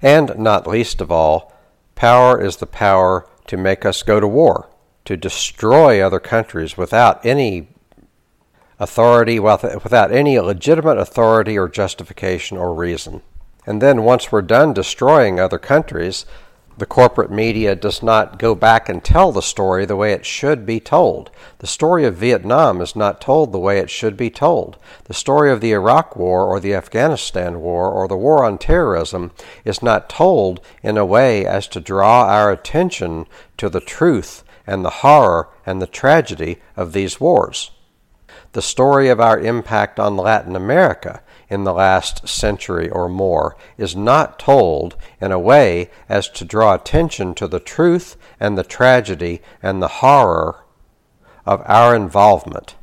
And 0.01 0.37
not 0.37 0.67
least 0.67 1.01
of 1.01 1.11
all, 1.11 1.53
power 1.95 2.41
is 2.41 2.57
the 2.57 2.65
power 2.65 3.27
to 3.47 3.57
make 3.57 3.85
us 3.85 4.03
go 4.03 4.19
to 4.19 4.27
war, 4.27 4.69
to 5.05 5.17
destroy 5.17 6.01
other 6.01 6.19
countries 6.19 6.77
without 6.77 7.25
any 7.25 7.67
authority, 8.79 9.39
without 9.39 10.11
any 10.11 10.39
legitimate 10.39 10.97
authority 10.97 11.57
or 11.57 11.67
justification 11.69 12.57
or 12.57 12.73
reason. 12.73 13.21
And 13.65 13.81
then 13.81 14.03
once 14.03 14.31
we're 14.31 14.41
done 14.41 14.73
destroying 14.73 15.39
other 15.39 15.59
countries, 15.59 16.25
the 16.77 16.85
corporate 16.85 17.29
media 17.31 17.75
does 17.75 18.01
not 18.01 18.39
go 18.39 18.55
back 18.55 18.89
and 18.89 19.03
tell 19.03 19.31
the 19.31 19.41
story 19.41 19.85
the 19.85 19.95
way 19.95 20.11
it 20.11 20.25
should 20.25 20.65
be 20.65 20.79
told. 20.79 21.29
The 21.59 21.67
story 21.67 22.05
of 22.05 22.15
Vietnam 22.15 22.81
is 22.81 22.95
not 22.95 23.21
told 23.21 23.51
the 23.51 23.59
way 23.59 23.79
it 23.79 23.89
should 23.89 24.17
be 24.17 24.29
told. 24.29 24.77
The 25.05 25.13
story 25.13 25.51
of 25.51 25.61
the 25.61 25.71
Iraq 25.71 26.15
War 26.15 26.45
or 26.45 26.59
the 26.59 26.73
Afghanistan 26.73 27.61
War 27.61 27.89
or 27.91 28.07
the 28.07 28.17
War 28.17 28.43
on 28.43 28.57
Terrorism 28.57 29.31
is 29.63 29.83
not 29.83 30.09
told 30.09 30.61
in 30.81 30.97
a 30.97 31.05
way 31.05 31.45
as 31.45 31.67
to 31.69 31.79
draw 31.79 32.25
our 32.25 32.51
attention 32.51 33.27
to 33.57 33.69
the 33.69 33.81
truth 33.81 34.43
and 34.65 34.83
the 34.83 34.89
horror 34.89 35.49
and 35.65 35.81
the 35.81 35.87
tragedy 35.87 36.59
of 36.75 36.93
these 36.93 37.19
wars. 37.19 37.71
The 38.53 38.61
story 38.61 39.09
of 39.09 39.19
our 39.19 39.39
impact 39.39 39.99
on 39.99 40.17
Latin 40.17 40.55
America 40.55 41.21
in 41.53 41.63
the 41.63 41.73
last 41.73 42.27
century 42.27 42.89
or 42.89 43.07
more 43.07 43.55
is 43.77 43.95
not 43.95 44.39
told 44.39 44.95
in 45.21 45.31
a 45.31 45.39
way 45.39 45.89
as 46.09 46.27
to 46.27 46.43
draw 46.43 46.73
attention 46.73 47.35
to 47.35 47.47
the 47.47 47.59
truth 47.59 48.17
and 48.39 48.57
the 48.57 48.63
tragedy 48.63 49.39
and 49.61 49.81
the 49.81 49.99
horror 50.01 50.63
of 51.45 51.61
our 51.65 51.95
involvement. 51.95 52.75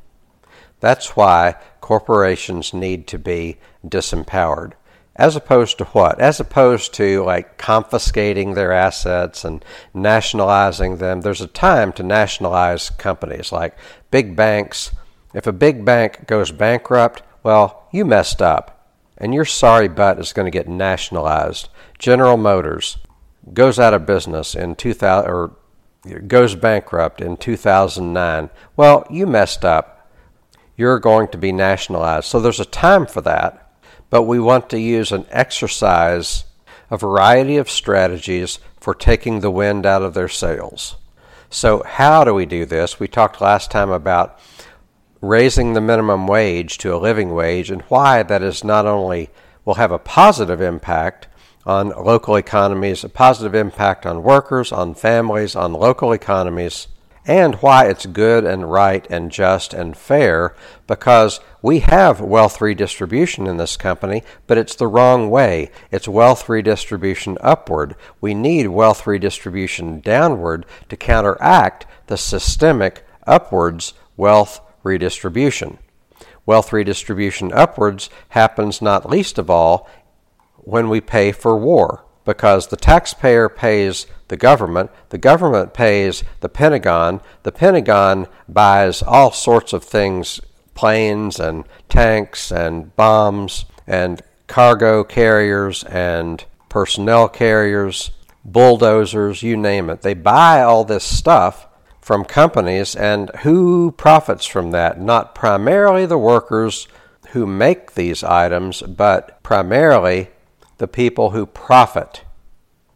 That's 0.78 1.16
why 1.16 1.56
corporations 1.80 2.72
need 2.72 3.08
to 3.08 3.18
be 3.18 3.58
disempowered. 3.84 4.74
As 5.16 5.34
opposed 5.34 5.78
to 5.78 5.84
what? 5.86 6.20
As 6.20 6.38
opposed 6.38 6.94
to 6.94 7.24
like 7.24 7.58
confiscating 7.58 8.54
their 8.54 8.72
assets 8.72 9.44
and 9.44 9.64
nationalizing 9.92 10.96
them. 10.98 11.22
There's 11.22 11.40
a 11.40 11.48
time 11.48 11.92
to 11.94 12.04
nationalize 12.04 12.88
companies 12.90 13.50
like 13.50 13.76
big 14.12 14.36
banks. 14.36 14.92
If 15.34 15.48
a 15.48 15.52
big 15.52 15.84
bank 15.84 16.28
goes 16.28 16.52
bankrupt, 16.52 17.22
well, 17.42 17.79
you 17.90 18.04
messed 18.04 18.40
up, 18.40 18.94
and 19.18 19.35
your 19.35 19.44
sorry 19.44 19.88
butt 19.88 20.18
is 20.18 20.32
going 20.32 20.47
to 20.47 20.56
get 20.56 20.68
nationalized. 20.68 21.68
General 21.99 22.37
Motors 22.37 22.99
goes 23.52 23.78
out 23.78 23.94
of 23.94 24.06
business 24.06 24.54
in 24.54 24.75
2000 24.76 25.30
or 25.30 25.52
goes 26.26 26.54
bankrupt 26.54 27.20
in 27.20 27.37
2009. 27.37 28.50
Well, 28.76 29.06
you 29.11 29.26
messed 29.26 29.64
up. 29.64 30.11
You're 30.76 30.99
going 30.99 31.28
to 31.28 31.38
be 31.38 31.52
nationalized. 31.52 32.26
So 32.26 32.40
there's 32.40 32.61
a 32.61 32.64
time 32.64 33.06
for 33.06 33.20
that, 33.20 33.75
but 34.09 34.23
we 34.23 34.40
want 34.40 34.70
to 34.70 34.80
use 34.80 35.12
an 35.12 35.26
exercise 35.30 36.44
a 36.90 36.97
variety 36.97 37.56
of 37.56 37.70
strategies 37.70 38.59
for 38.78 38.94
taking 38.94 39.40
the 39.40 39.50
wind 39.50 39.87
out 39.87 40.02
of 40.02 40.14
their 40.14 40.28
sails. 40.28 40.97
So, 41.49 41.82
how 41.85 42.25
do 42.25 42.35
we 42.35 42.47
do 42.47 42.64
this? 42.64 43.00
We 43.00 43.09
talked 43.09 43.40
last 43.40 43.70
time 43.70 43.90
about 43.90 44.38
raising 45.20 45.72
the 45.74 45.80
minimum 45.80 46.26
wage 46.26 46.78
to 46.78 46.94
a 46.94 46.98
living 46.98 47.34
wage 47.34 47.70
and 47.70 47.82
why 47.82 48.22
that 48.22 48.42
is 48.42 48.64
not 48.64 48.86
only 48.86 49.30
will 49.64 49.74
have 49.74 49.92
a 49.92 49.98
positive 49.98 50.60
impact 50.60 51.28
on 51.66 51.90
local 51.90 52.36
economies, 52.36 53.04
a 53.04 53.08
positive 53.08 53.54
impact 53.54 54.06
on 54.06 54.22
workers, 54.22 54.72
on 54.72 54.94
families, 54.94 55.54
on 55.54 55.72
local 55.72 56.12
economies, 56.12 56.88
and 57.26 57.56
why 57.56 57.86
it's 57.86 58.06
good 58.06 58.44
and 58.44 58.72
right 58.72 59.06
and 59.10 59.30
just 59.30 59.74
and 59.74 59.96
fair 59.96 60.54
because 60.86 61.38
we 61.60 61.80
have 61.80 62.20
wealth 62.20 62.60
redistribution 62.60 63.46
in 63.46 63.58
this 63.58 63.76
company, 63.76 64.22
but 64.46 64.56
it's 64.56 64.74
the 64.74 64.86
wrong 64.86 65.28
way. 65.28 65.70
It's 65.90 66.08
wealth 66.08 66.48
redistribution 66.48 67.36
upward. 67.42 67.94
We 68.20 68.32
need 68.32 68.68
wealth 68.68 69.06
redistribution 69.06 70.00
downward 70.00 70.64
to 70.88 70.96
counteract 70.96 71.86
the 72.06 72.16
systemic 72.16 73.06
upwards 73.26 73.92
wealth 74.16 74.60
redistribution. 74.82 75.78
Wealth 76.46 76.72
redistribution 76.72 77.52
upwards 77.52 78.10
happens 78.30 78.82
not 78.82 79.08
least 79.08 79.38
of 79.38 79.50
all 79.50 79.88
when 80.56 80.88
we 80.88 81.00
pay 81.00 81.32
for 81.32 81.56
war, 81.56 82.04
because 82.25 82.66
the 82.66 82.76
taxpayer 82.76 83.49
pays 83.49 84.06
the 84.28 84.37
government, 84.37 84.90
the 85.08 85.18
government 85.18 85.75
pays 85.75 86.22
the 86.40 86.49
Pentagon, 86.49 87.20
the 87.42 87.52
Pentagon 87.52 88.26
buys 88.49 89.02
all 89.02 89.32
sorts 89.32 89.72
of 89.72 89.84
things 89.84 90.40
planes 90.75 91.38
and 91.38 91.64
tanks 91.88 92.50
and 92.50 92.94
bombs 92.96 93.66
and 93.87 94.22
cargo 94.46 95.04
carriers 95.04 95.84
and 95.84 96.44
personnel 96.68 97.28
carriers, 97.28 98.12
bulldozers, 98.44 99.42
you 99.42 99.56
name 99.56 99.90
it. 99.90 100.02
They 100.02 100.14
buy 100.14 100.62
all 100.62 100.84
this 100.84 101.04
stuff 101.04 101.66
from 102.00 102.25
companies, 102.25 102.95
and 102.97 103.30
who 103.42 103.92
profits 103.92 104.47
from 104.47 104.71
that? 104.71 105.00
Not 105.00 105.35
primarily 105.35 106.07
the 106.07 106.19
workers 106.19 106.88
who 107.30 107.47
make 107.47 107.95
these 107.95 108.25
items, 108.25 108.83
but 108.83 109.42
primarily 109.42 110.30
the 110.78 110.88
people 110.88 111.30
who 111.30 111.47
profit 111.47 112.25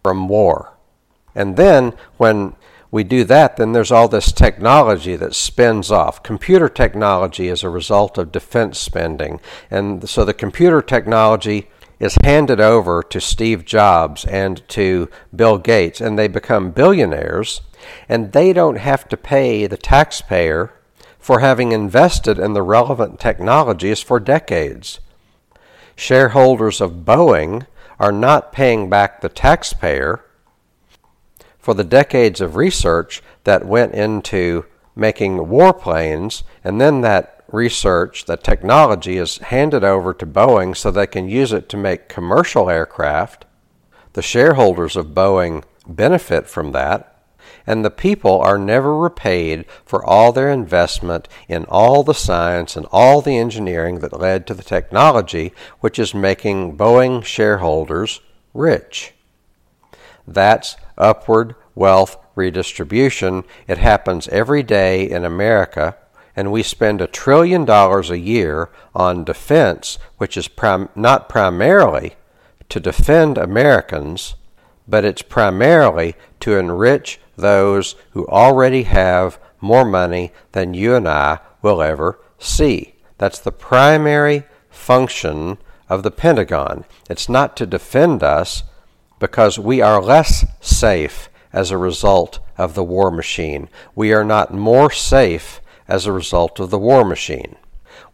from 0.02 0.28
war. 0.28 0.72
And 1.34 1.56
then 1.56 1.92
when 2.16 2.54
we 2.90 3.02
do 3.02 3.24
that, 3.24 3.56
then 3.56 3.72
there's 3.72 3.90
all 3.90 4.08
this 4.08 4.30
technology 4.30 5.16
that 5.16 5.34
spins 5.34 5.90
off. 5.90 6.22
Computer 6.22 6.68
technology 6.68 7.48
is 7.48 7.62
a 7.62 7.68
result 7.68 8.16
of 8.18 8.30
defense 8.30 8.78
spending. 8.78 9.40
And 9.70 10.08
so 10.08 10.24
the 10.24 10.32
computer 10.32 10.80
technology 10.80 11.68
is 11.98 12.16
handed 12.22 12.60
over 12.60 13.02
to 13.02 13.20
Steve 13.20 13.64
Jobs 13.64 14.24
and 14.24 14.66
to 14.68 15.08
Bill 15.34 15.58
Gates, 15.58 16.00
and 16.00 16.18
they 16.18 16.28
become 16.28 16.70
billionaires 16.70 17.60
and 18.08 18.32
they 18.32 18.52
don't 18.52 18.76
have 18.76 19.08
to 19.08 19.16
pay 19.16 19.66
the 19.66 19.76
taxpayer 19.76 20.72
for 21.18 21.40
having 21.40 21.72
invested 21.72 22.38
in 22.38 22.52
the 22.52 22.62
relevant 22.62 23.18
technologies 23.18 24.00
for 24.00 24.20
decades. 24.20 25.00
Shareholders 25.96 26.80
of 26.80 27.04
Boeing 27.04 27.66
are 27.98 28.12
not 28.12 28.52
paying 28.52 28.90
back 28.90 29.20
the 29.20 29.28
taxpayer 29.28 30.24
for 31.58 31.72
the 31.72 31.84
decades 31.84 32.40
of 32.40 32.56
research 32.56 33.22
that 33.44 33.64
went 33.64 33.94
into 33.94 34.66
making 34.96 35.38
warplanes, 35.38 36.42
and 36.62 36.80
then 36.80 37.00
that 37.00 37.33
research, 37.54 38.26
that 38.26 38.44
technology 38.44 39.16
is 39.16 39.38
handed 39.38 39.84
over 39.84 40.12
to 40.12 40.26
Boeing 40.26 40.76
so 40.76 40.90
they 40.90 41.06
can 41.06 41.28
use 41.28 41.52
it 41.52 41.68
to 41.70 41.76
make 41.76 42.08
commercial 42.08 42.68
aircraft. 42.68 43.46
The 44.12 44.22
shareholders 44.22 44.96
of 44.96 45.14
Boeing 45.14 45.64
benefit 45.86 46.46
from 46.46 46.72
that 46.72 47.14
and 47.66 47.84
the 47.84 47.90
people 47.90 48.40
are 48.40 48.58
never 48.58 48.96
repaid 48.96 49.64
for 49.84 50.04
all 50.04 50.32
their 50.32 50.50
investment 50.50 51.28
in 51.48 51.64
all 51.66 52.02
the 52.02 52.14
science 52.14 52.76
and 52.76 52.86
all 52.92 53.20
the 53.20 53.38
engineering 53.38 54.00
that 54.00 54.18
led 54.18 54.46
to 54.46 54.54
the 54.54 54.62
technology 54.62 55.52
which 55.80 55.98
is 55.98 56.14
making 56.14 56.76
Boeing 56.76 57.24
shareholders 57.24 58.20
rich. 58.52 59.14
That's 60.26 60.76
upward 60.96 61.54
wealth 61.74 62.16
redistribution. 62.34 63.44
It 63.66 63.78
happens 63.78 64.28
every 64.28 64.62
day 64.62 65.08
in 65.08 65.24
America, 65.24 65.96
and 66.36 66.50
we 66.50 66.62
spend 66.62 67.00
a 67.00 67.06
trillion 67.06 67.64
dollars 67.64 68.10
a 68.10 68.18
year 68.18 68.70
on 68.94 69.24
defense, 69.24 69.98
which 70.18 70.36
is 70.36 70.48
prim- 70.48 70.88
not 70.94 71.28
primarily 71.28 72.14
to 72.68 72.80
defend 72.80 73.38
Americans, 73.38 74.34
but 74.88 75.04
it's 75.04 75.22
primarily 75.22 76.14
to 76.40 76.56
enrich 76.56 77.20
those 77.36 77.94
who 78.10 78.26
already 78.26 78.84
have 78.84 79.38
more 79.60 79.84
money 79.84 80.32
than 80.52 80.74
you 80.74 80.94
and 80.94 81.08
I 81.08 81.38
will 81.62 81.80
ever 81.80 82.18
see. 82.38 82.94
That's 83.18 83.38
the 83.38 83.52
primary 83.52 84.44
function 84.70 85.58
of 85.88 86.02
the 86.02 86.10
Pentagon. 86.10 86.84
It's 87.08 87.28
not 87.28 87.56
to 87.56 87.66
defend 87.66 88.22
us 88.22 88.64
because 89.18 89.58
we 89.58 89.80
are 89.80 90.02
less 90.02 90.44
safe 90.60 91.28
as 91.52 91.70
a 91.70 91.78
result 91.78 92.40
of 92.58 92.74
the 92.74 92.84
war 92.84 93.10
machine. 93.10 93.68
We 93.94 94.12
are 94.12 94.24
not 94.24 94.52
more 94.52 94.90
safe 94.90 95.60
as 95.88 96.06
a 96.06 96.12
result 96.12 96.60
of 96.60 96.70
the 96.70 96.78
war 96.78 97.04
machine. 97.04 97.56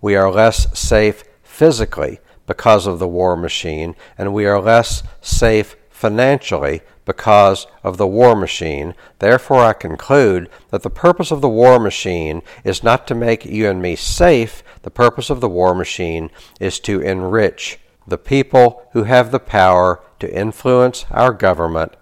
We 0.00 0.16
are 0.16 0.30
less 0.30 0.78
safe 0.78 1.24
physically 1.42 2.20
because 2.46 2.86
of 2.86 2.98
the 2.98 3.08
war 3.08 3.36
machine, 3.36 3.94
and 4.18 4.34
we 4.34 4.46
are 4.46 4.60
less 4.60 5.02
safe 5.20 5.76
financially 5.88 6.80
because 7.04 7.66
of 7.82 7.96
the 7.96 8.06
war 8.06 8.34
machine. 8.34 8.94
Therefore, 9.18 9.64
I 9.64 9.72
conclude 9.72 10.48
that 10.70 10.82
the 10.82 10.90
purpose 10.90 11.30
of 11.30 11.40
the 11.40 11.48
war 11.48 11.78
machine 11.78 12.42
is 12.64 12.82
not 12.82 13.06
to 13.08 13.14
make 13.14 13.44
you 13.44 13.68
and 13.68 13.82
me 13.82 13.96
safe. 13.96 14.62
The 14.82 14.90
purpose 14.90 15.28
of 15.28 15.40
the 15.40 15.48
war 15.48 15.74
machine 15.74 16.30
is 16.58 16.80
to 16.80 17.00
enrich 17.00 17.78
the 18.06 18.18
people 18.18 18.82
who 18.92 19.04
have 19.04 19.30
the 19.30 19.40
power 19.40 20.00
to 20.20 20.34
influence 20.34 21.04
our 21.10 21.32
government 21.32 21.92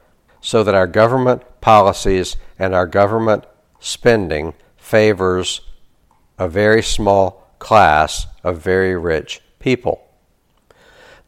so 0.41 0.63
that 0.63 0.75
our 0.75 0.87
government 0.87 1.43
policies 1.61 2.37
and 2.59 2.75
our 2.75 2.87
government 2.87 3.45
spending 3.81 4.55
favors 4.89 5.61
a 6.39 6.49
very 6.49 6.83
small 6.83 7.53
class 7.59 8.27
of 8.43 8.63
very 8.63 8.97
rich 8.97 9.43
people. 9.59 10.03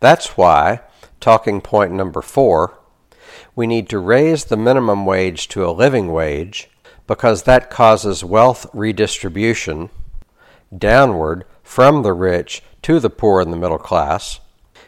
That's 0.01 0.35
why, 0.39 0.81
talking 1.21 1.61
point 1.61 1.93
number 1.93 2.23
four, 2.23 2.79
we 3.55 3.67
need 3.67 3.91
to 3.91 3.99
raise 3.99 4.47
the 4.47 4.57
minimum 4.57 5.05
wage 5.05 5.47
to 5.49 5.67
a 5.67 5.73
living 5.73 6.11
wage 6.11 6.71
because 7.07 7.43
that 7.43 7.69
causes 7.71 8.25
wealth 8.25 8.67
redistribution 8.73 9.91
downward 10.77 11.45
from 11.63 12.03
the 12.03 12.15
rich 12.15 12.63
to 12.81 12.99
the 12.99 13.11
poor 13.11 13.43
and 13.43 13.53
the 13.53 13.59
middle 13.59 13.79
class, 13.79 14.41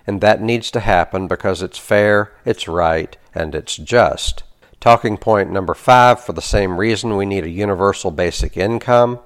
and 0.06 0.22
that 0.22 0.40
needs 0.40 0.70
to 0.70 0.80
happen 0.80 1.28
because 1.28 1.60
it's 1.60 1.78
fair, 1.78 2.32
it's 2.46 2.66
right, 2.66 3.18
and 3.34 3.54
it's 3.54 3.76
just. 3.76 4.44
Talking 4.82 5.16
point 5.16 5.48
number 5.48 5.74
five 5.74 6.24
for 6.24 6.32
the 6.32 6.42
same 6.42 6.76
reason 6.76 7.16
we 7.16 7.24
need 7.24 7.44
a 7.44 7.48
universal 7.48 8.10
basic 8.10 8.56
income. 8.56 9.20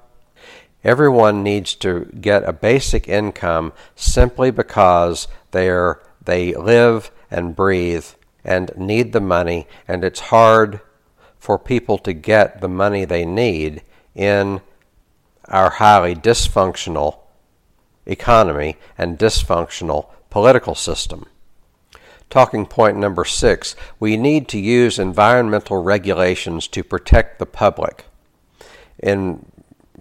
Everyone 0.85 1.43
needs 1.43 1.75
to 1.77 2.13
get 2.21 2.47
a 2.47 2.53
basic 2.53 3.09
income 3.09 3.73
simply 3.95 4.51
because 4.51 5.29
they're, 5.53 6.03
they 6.23 6.53
live 6.53 7.11
and 7.31 7.57
breathe 7.57 8.05
and 8.45 8.71
need 8.77 9.15
the 9.15 9.21
money, 9.23 9.67
and 9.89 10.05
it's 10.05 10.29
hard 10.29 10.81
for 11.39 11.59
people 11.59 11.97
to 12.01 12.13
get 12.13 12.61
the 12.61 12.69
money 12.69 13.07
they 13.07 13.25
need 13.25 13.83
in 14.15 14.61
our 15.49 15.71
highly 15.71 16.15
dysfunctional 16.15 17.21
economy 18.05 18.77
and 18.99 19.19
dysfunctional 19.19 20.11
political 20.29 20.75
system. 20.75 21.25
Talking 22.29 22.67
point 22.67 22.97
number 22.97 23.25
six 23.25 23.77
we 24.01 24.17
need 24.17 24.49
to 24.49 24.59
use 24.59 24.99
environmental 24.99 25.83
regulations 25.83 26.67
to 26.69 26.83
protect 26.83 27.39
the 27.39 27.47
public. 27.47 28.07
In, 28.99 29.47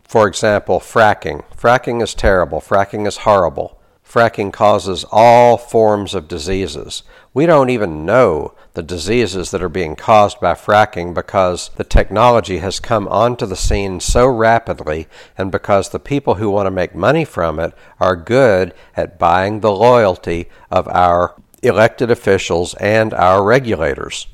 for 0.03 0.27
example, 0.27 0.79
fracking. 0.79 1.44
Fracking 1.55 2.01
is 2.01 2.13
terrible, 2.13 2.62
fracking 2.62 3.08
is 3.08 3.17
horrible. 3.17 3.79
Fracking 4.08 4.53
causes 4.53 5.03
all 5.12 5.58
forms 5.58 6.13
of 6.13 6.27
diseases. 6.27 7.03
We 7.34 7.46
don't 7.46 7.70
even 7.70 8.05
know 8.05 8.53
the 8.74 8.84
diseases 8.84 9.51
that 9.51 9.63
are 9.63 9.67
being 9.67 9.96
caused 9.96 10.39
by 10.39 10.53
fracking 10.53 11.13
because 11.13 11.70
the 11.75 11.84
technology 11.84 12.60
has 12.60 12.79
come 12.79 13.08
onto 13.08 13.46
the 13.46 13.55
scene 13.55 14.00
so 14.00 14.27
rapidly 14.27 15.08
and 15.38 15.51
because 15.51 15.89
the 15.89 16.00
people 16.00 16.36
who 16.36 16.50
want 16.50 16.67
to 16.67 16.72
make 16.72 16.96
money 16.96 17.25
from 17.25 17.60
it 17.60 17.74
are 18.00 18.15
good 18.15 18.74
at 18.96 19.20
buying 19.20 19.60
the 19.60 19.72
loyalty 19.72 20.48
of 20.70 20.88
our 20.88 21.36
elected 21.64 22.12
officials 22.12 22.74
and 22.76 23.14
our 23.14 23.44
regulators. 23.44 24.28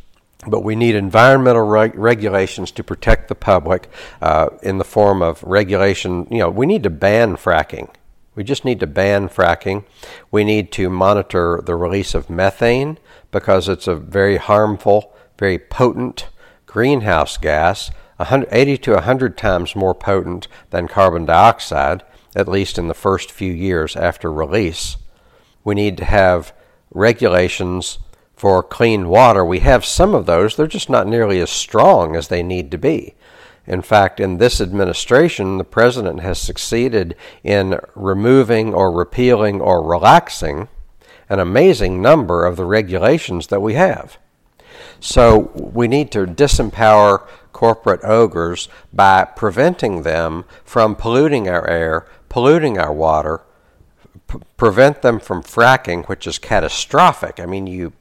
But 0.47 0.63
we 0.63 0.75
need 0.75 0.95
environmental 0.95 1.63
reg- 1.63 1.95
regulations 1.95 2.71
to 2.71 2.83
protect 2.83 3.27
the 3.27 3.35
public 3.35 3.89
uh, 4.21 4.49
in 4.63 4.79
the 4.79 4.83
form 4.83 5.21
of 5.21 5.43
regulation. 5.43 6.27
You 6.31 6.39
know, 6.39 6.49
we 6.49 6.65
need 6.65 6.83
to 6.83 6.89
ban 6.89 7.35
fracking. 7.35 7.89
We 8.33 8.43
just 8.43 8.65
need 8.65 8.79
to 8.79 8.87
ban 8.87 9.29
fracking. 9.29 9.83
We 10.31 10.43
need 10.43 10.71
to 10.73 10.89
monitor 10.89 11.61
the 11.63 11.75
release 11.75 12.15
of 12.15 12.29
methane 12.29 12.97
because 13.29 13.69
it's 13.69 13.87
a 13.87 13.95
very 13.95 14.37
harmful, 14.37 15.13
very 15.37 15.59
potent 15.59 16.29
greenhouse 16.65 17.37
gas, 17.37 17.91
80 18.19 18.77
to 18.77 18.93
100 18.93 19.37
times 19.37 19.75
more 19.75 19.93
potent 19.93 20.47
than 20.69 20.87
carbon 20.87 21.25
dioxide, 21.25 22.03
at 22.35 22.47
least 22.47 22.77
in 22.77 22.87
the 22.87 22.93
first 22.93 23.31
few 23.31 23.51
years 23.51 23.95
after 23.95 24.31
release. 24.31 24.95
We 25.63 25.75
need 25.75 25.97
to 25.97 26.05
have 26.05 26.53
regulations 26.91 27.99
for 28.35 28.63
clean 28.63 29.07
water. 29.07 29.43
We 29.45 29.59
have 29.59 29.85
some 29.85 30.13
of 30.13 30.25
those, 30.25 30.55
they're 30.55 30.67
just 30.67 30.89
not 30.89 31.07
nearly 31.07 31.39
as 31.39 31.49
strong 31.49 32.15
as 32.15 32.27
they 32.27 32.43
need 32.43 32.71
to 32.71 32.77
be. 32.77 33.15
In 33.67 33.81
fact, 33.81 34.19
in 34.19 34.37
this 34.37 34.59
administration, 34.59 35.57
the 35.57 35.63
president 35.63 36.21
has 36.21 36.39
succeeded 36.39 37.15
in 37.43 37.79
removing 37.95 38.73
or 38.73 38.91
repealing 38.91 39.61
or 39.61 39.83
relaxing 39.83 40.67
an 41.29 41.39
amazing 41.39 42.01
number 42.01 42.45
of 42.45 42.57
the 42.57 42.65
regulations 42.65 43.47
that 43.47 43.61
we 43.61 43.75
have. 43.75 44.17
So 44.99 45.51
we 45.55 45.87
need 45.87 46.11
to 46.11 46.25
disempower 46.25 47.25
corporate 47.53 48.03
ogres 48.03 48.67
by 48.91 49.23
preventing 49.23 50.01
them 50.01 50.45
from 50.65 50.95
polluting 50.95 51.47
our 51.47 51.67
air, 51.69 52.05
polluting 52.27 52.77
our 52.77 52.91
water, 52.91 53.41
prevent 54.57 55.01
them 55.01 55.19
from 55.19 55.43
fracking, 55.43 56.07
which 56.07 56.27
is 56.27 56.39
catastrophic. 56.39 57.39
I 57.39 57.45
mean, 57.45 57.67
you 57.67 57.93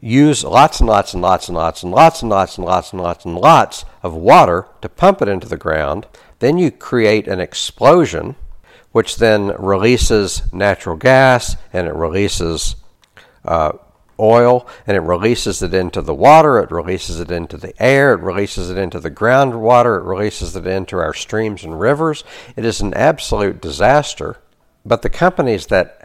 use 0.00 0.44
lots 0.44 0.80
and 0.80 0.88
lots 0.88 1.12
and 1.12 1.22
lots 1.22 1.48
and 1.48 1.56
lots 1.56 1.82
and 1.82 1.90
lots 1.90 2.22
and 2.22 2.30
lots 2.30 2.56
and 2.58 2.66
lots 2.66 2.92
and 2.92 3.02
lots 3.02 3.24
and 3.24 3.34
lots 3.36 3.84
of 4.02 4.14
water 4.14 4.66
to 4.80 4.88
pump 4.88 5.20
it 5.22 5.28
into 5.28 5.48
the 5.48 5.56
ground. 5.56 6.06
Then 6.38 6.56
you 6.56 6.70
create 6.70 7.28
an 7.28 7.40
explosion, 7.40 8.36
which 8.92 9.16
then 9.16 9.48
releases 9.58 10.50
natural 10.52 10.96
gas 10.96 11.56
and 11.72 11.86
it 11.86 11.94
releases 11.94 12.76
uh, 13.44 13.72
oil 14.18 14.66
and 14.86 14.96
it 14.96 15.00
releases 15.00 15.62
it 15.62 15.74
into 15.74 16.02
the 16.02 16.14
water, 16.14 16.58
it 16.58 16.70
releases 16.70 17.20
it 17.20 17.30
into 17.30 17.56
the 17.56 17.74
air, 17.82 18.14
it 18.14 18.20
releases 18.20 18.70
it 18.70 18.78
into 18.78 19.00
the 19.00 19.10
groundwater, 19.10 19.98
it 19.98 20.04
releases 20.04 20.56
it 20.56 20.66
into 20.66 20.98
our 20.98 21.14
streams 21.14 21.64
and 21.64 21.80
rivers. 21.80 22.24
It 22.56 22.64
is 22.64 22.80
an 22.80 22.94
absolute 22.94 23.60
disaster. 23.60 24.36
But 24.84 25.02
the 25.02 25.10
companies 25.10 25.66
that 25.66 26.00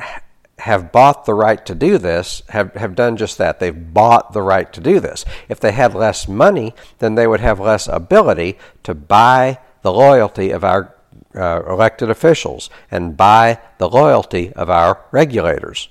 have 0.59 0.91
bought 0.91 1.25
the 1.25 1.33
right 1.33 1.65
to 1.65 1.75
do 1.75 1.97
this 1.97 2.41
have, 2.49 2.73
have 2.75 2.95
done 2.95 3.17
just 3.17 3.37
that. 3.37 3.59
They've 3.59 3.93
bought 3.93 4.33
the 4.33 4.41
right 4.41 4.71
to 4.73 4.81
do 4.81 4.99
this. 4.99 5.25
If 5.49 5.59
they 5.59 5.71
had 5.71 5.93
less 5.93 6.27
money, 6.27 6.73
then 6.99 7.15
they 7.15 7.27
would 7.27 7.41
have 7.41 7.59
less 7.59 7.87
ability 7.87 8.57
to 8.83 8.93
buy 8.93 9.59
the 9.81 9.91
loyalty 9.91 10.51
of 10.51 10.63
our 10.63 10.95
uh, 11.35 11.61
elected 11.67 12.09
officials 12.09 12.69
and 12.89 13.17
buy 13.17 13.59
the 13.77 13.89
loyalty 13.89 14.53
of 14.53 14.69
our 14.69 15.01
regulators. 15.11 15.89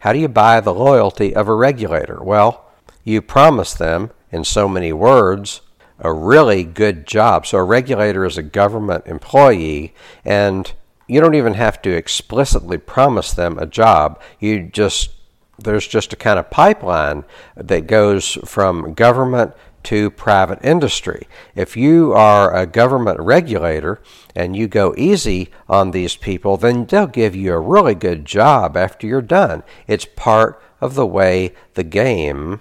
How 0.00 0.12
do 0.12 0.18
you 0.18 0.28
buy 0.28 0.60
the 0.60 0.74
loyalty 0.74 1.34
of 1.34 1.48
a 1.48 1.54
regulator? 1.54 2.22
Well, 2.22 2.64
you 3.04 3.22
promise 3.22 3.74
them, 3.74 4.10
in 4.32 4.44
so 4.44 4.68
many 4.68 4.92
words, 4.92 5.60
a 5.98 6.12
really 6.12 6.64
good 6.64 7.06
job. 7.06 7.46
So 7.46 7.58
a 7.58 7.64
regulator 7.64 8.24
is 8.24 8.36
a 8.36 8.42
government 8.42 9.06
employee, 9.06 9.94
and 10.24 10.72
you 11.06 11.20
don't 11.20 11.34
even 11.34 11.54
have 11.54 11.80
to 11.82 11.90
explicitly 11.90 12.78
promise 12.78 13.32
them 13.32 13.58
a 13.58 13.66
job. 13.66 14.20
You 14.40 14.62
just 14.62 15.10
there's 15.58 15.86
just 15.86 16.12
a 16.12 16.16
kind 16.16 16.38
of 16.38 16.50
pipeline 16.50 17.24
that 17.56 17.86
goes 17.86 18.38
from 18.44 18.92
government 18.94 19.54
to 19.84 20.10
private 20.10 20.58
industry. 20.64 21.28
If 21.54 21.76
you 21.76 22.12
are 22.12 22.54
a 22.54 22.66
government 22.66 23.20
regulator 23.20 24.00
and 24.34 24.56
you 24.56 24.66
go 24.68 24.94
easy 24.98 25.50
on 25.68 25.92
these 25.92 26.16
people, 26.16 26.56
then 26.56 26.84
they'll 26.86 27.06
give 27.06 27.36
you 27.36 27.52
a 27.54 27.60
really 27.60 27.94
good 27.94 28.24
job 28.24 28.76
after 28.76 29.06
you're 29.06 29.22
done. 29.22 29.62
It's 29.86 30.04
part 30.04 30.60
of 30.80 30.94
the 30.94 31.06
way 31.06 31.54
the 31.74 31.84
game 31.84 32.60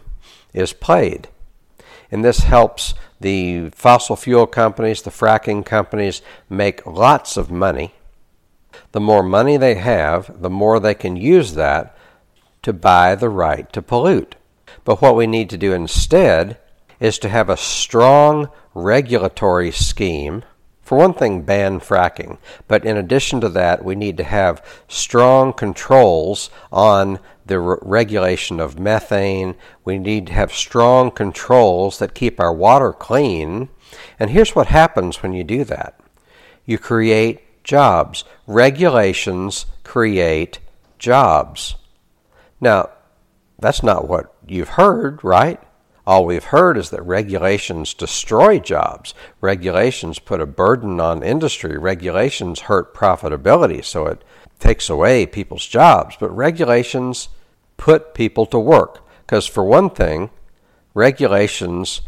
is 0.53 0.71
played. 0.71 1.27
And 2.11 2.23
this 2.23 2.39
helps 2.39 2.93
the 3.19 3.71
fossil 3.71 4.15
fuel 4.15 4.45
companies, 4.45 5.01
the 5.01 5.09
fracking 5.09 5.65
companies, 5.65 6.21
make 6.47 6.85
lots 6.85 7.37
of 7.37 7.49
money 7.49 7.93
the 8.95 9.01
more 9.01 9.23
money 9.23 9.57
they 9.57 9.75
have, 9.75 10.41
the 10.41 10.49
more 10.49 10.79
they 10.79 10.93
can 10.93 11.17
use 11.17 11.55
that 11.55 11.97
to 12.61 12.71
buy 12.71 13.13
the 13.13 13.27
right 13.27 13.73
to 13.73 13.81
pollute. 13.81 14.35
But 14.85 15.01
what 15.01 15.17
we 15.17 15.27
need 15.27 15.49
to 15.49 15.57
do 15.57 15.73
instead 15.73 16.57
is 17.01 17.19
to 17.19 17.27
have 17.27 17.49
a 17.49 17.57
strong 17.57 18.47
regulatory 18.73 19.71
scheme. 19.71 20.43
For 20.81 20.97
one 20.97 21.13
thing, 21.13 21.41
ban 21.41 21.81
fracking. 21.81 22.37
But 22.69 22.85
in 22.85 22.95
addition 22.95 23.41
to 23.41 23.49
that, 23.49 23.83
we 23.83 23.95
need 23.95 24.15
to 24.15 24.23
have 24.23 24.65
strong 24.87 25.51
controls 25.51 26.49
on 26.71 27.19
the 27.45 27.59
re- 27.59 27.77
regulation 27.81 28.61
of 28.61 28.79
methane. 28.79 29.55
We 29.83 29.97
need 29.97 30.27
to 30.27 30.33
have 30.33 30.53
strong 30.53 31.11
controls 31.11 31.99
that 31.99 32.15
keep 32.15 32.39
our 32.39 32.53
water 32.53 32.93
clean. 32.93 33.67
And 34.17 34.29
here's 34.29 34.55
what 34.55 34.67
happens 34.67 35.21
when 35.21 35.33
you 35.33 35.43
do 35.43 35.65
that 35.65 35.99
you 36.65 36.77
create 36.77 37.41
jobs. 37.65 38.23
Regulations 38.47 39.65
create 39.83 40.59
jobs. 40.97 41.75
Now, 42.61 42.91
that's 43.59 43.83
not 43.83 44.07
what 44.07 44.33
you've 44.47 44.69
heard, 44.69 45.21
right? 45.23 45.59
All 46.07 46.25
we've 46.25 46.45
heard 46.45 46.77
is 46.77 46.91
that 46.91 47.01
regulations 47.01 47.93
destroy 47.93 48.59
jobs. 48.59 49.15
Regulations 49.41 50.19
put 50.19 50.39
a 50.39 50.45
burden 50.45 50.99
on 50.99 51.23
industry. 51.23 51.77
Regulations 51.77 52.61
hurt 52.61 52.93
profitability, 52.93 53.83
so 53.83 54.05
it 54.05 54.23
takes 54.59 54.87
away 54.87 55.25
people's 55.25 55.65
jobs. 55.65 56.15
But 56.19 56.29
regulations 56.29 57.29
put 57.77 58.13
people 58.13 58.45
to 58.47 58.59
work. 58.59 59.03
Because, 59.25 59.47
for 59.47 59.63
one 59.63 59.89
thing, 59.89 60.29
regulations 60.93 62.01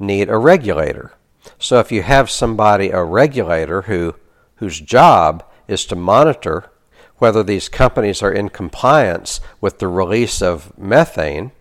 need 0.00 0.28
a 0.28 0.36
regulator. 0.36 1.12
So, 1.60 1.78
if 1.78 1.92
you 1.92 2.02
have 2.02 2.28
somebody, 2.28 2.90
a 2.90 3.04
regulator, 3.04 3.82
who, 3.82 4.16
whose 4.56 4.80
job 4.80 5.44
is 5.68 5.84
to 5.86 5.96
monitor 5.96 6.70
whether 7.18 7.42
these 7.42 7.68
companies 7.68 8.22
are 8.22 8.32
in 8.32 8.48
compliance 8.48 9.40
with 9.60 9.78
the 9.78 9.88
release 9.88 10.42
of 10.42 10.76
methane, 10.78 11.52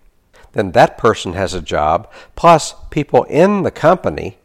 then 0.53 0.71
that 0.71 0.97
person 0.97 1.34
has 1.34 1.53
a 1.53 1.62
job. 1.62 2.12
Plus, 2.36 2.75
people 2.89 3.23
in 3.23 3.63
the 3.63 3.71
company 3.71 4.38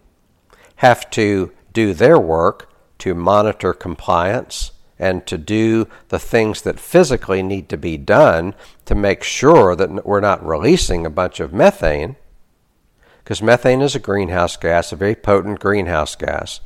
have 0.76 1.08
to 1.11 1.52
do 1.72 1.92
their 1.92 2.18
work 2.18 2.72
to 2.98 3.14
monitor 3.14 3.72
compliance 3.72 4.72
and 4.98 5.26
to 5.26 5.38
do 5.38 5.87
the 6.08 6.18
things 6.18 6.62
that 6.62 6.80
physically 6.80 7.42
need 7.42 7.68
to 7.68 7.76
be 7.76 7.96
done 7.96 8.54
to 8.84 8.94
make 8.94 9.22
sure 9.22 9.76
that 9.76 10.04
we're 10.04 10.20
not 10.20 10.44
releasing 10.44 11.06
a 11.06 11.11
bunch 11.11 11.38
of 11.40 11.52
methane. 11.52 12.16
Because 13.22 13.42
methane 13.42 13.80
is 13.80 13.94
a 13.94 14.00
greenhouse 14.00 14.56
gas, 14.56 14.90
a 14.90 14.96
very 14.96 15.14
potent 15.14 15.61
greenhouse 15.61 16.16
gas. 16.16 16.61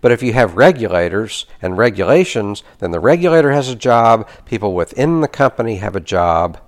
But 0.00 0.12
if 0.12 0.22
you 0.22 0.32
have 0.32 0.56
regulators 0.56 1.46
and 1.60 1.78
regulations, 1.78 2.62
then 2.78 2.90
the 2.90 3.00
regulator 3.00 3.52
has 3.52 3.68
a 3.68 3.76
job, 3.76 4.28
people 4.44 4.74
within 4.74 5.20
the 5.20 5.28
company 5.28 5.76
have 5.76 5.96
a 5.96 6.00
job. 6.00 6.58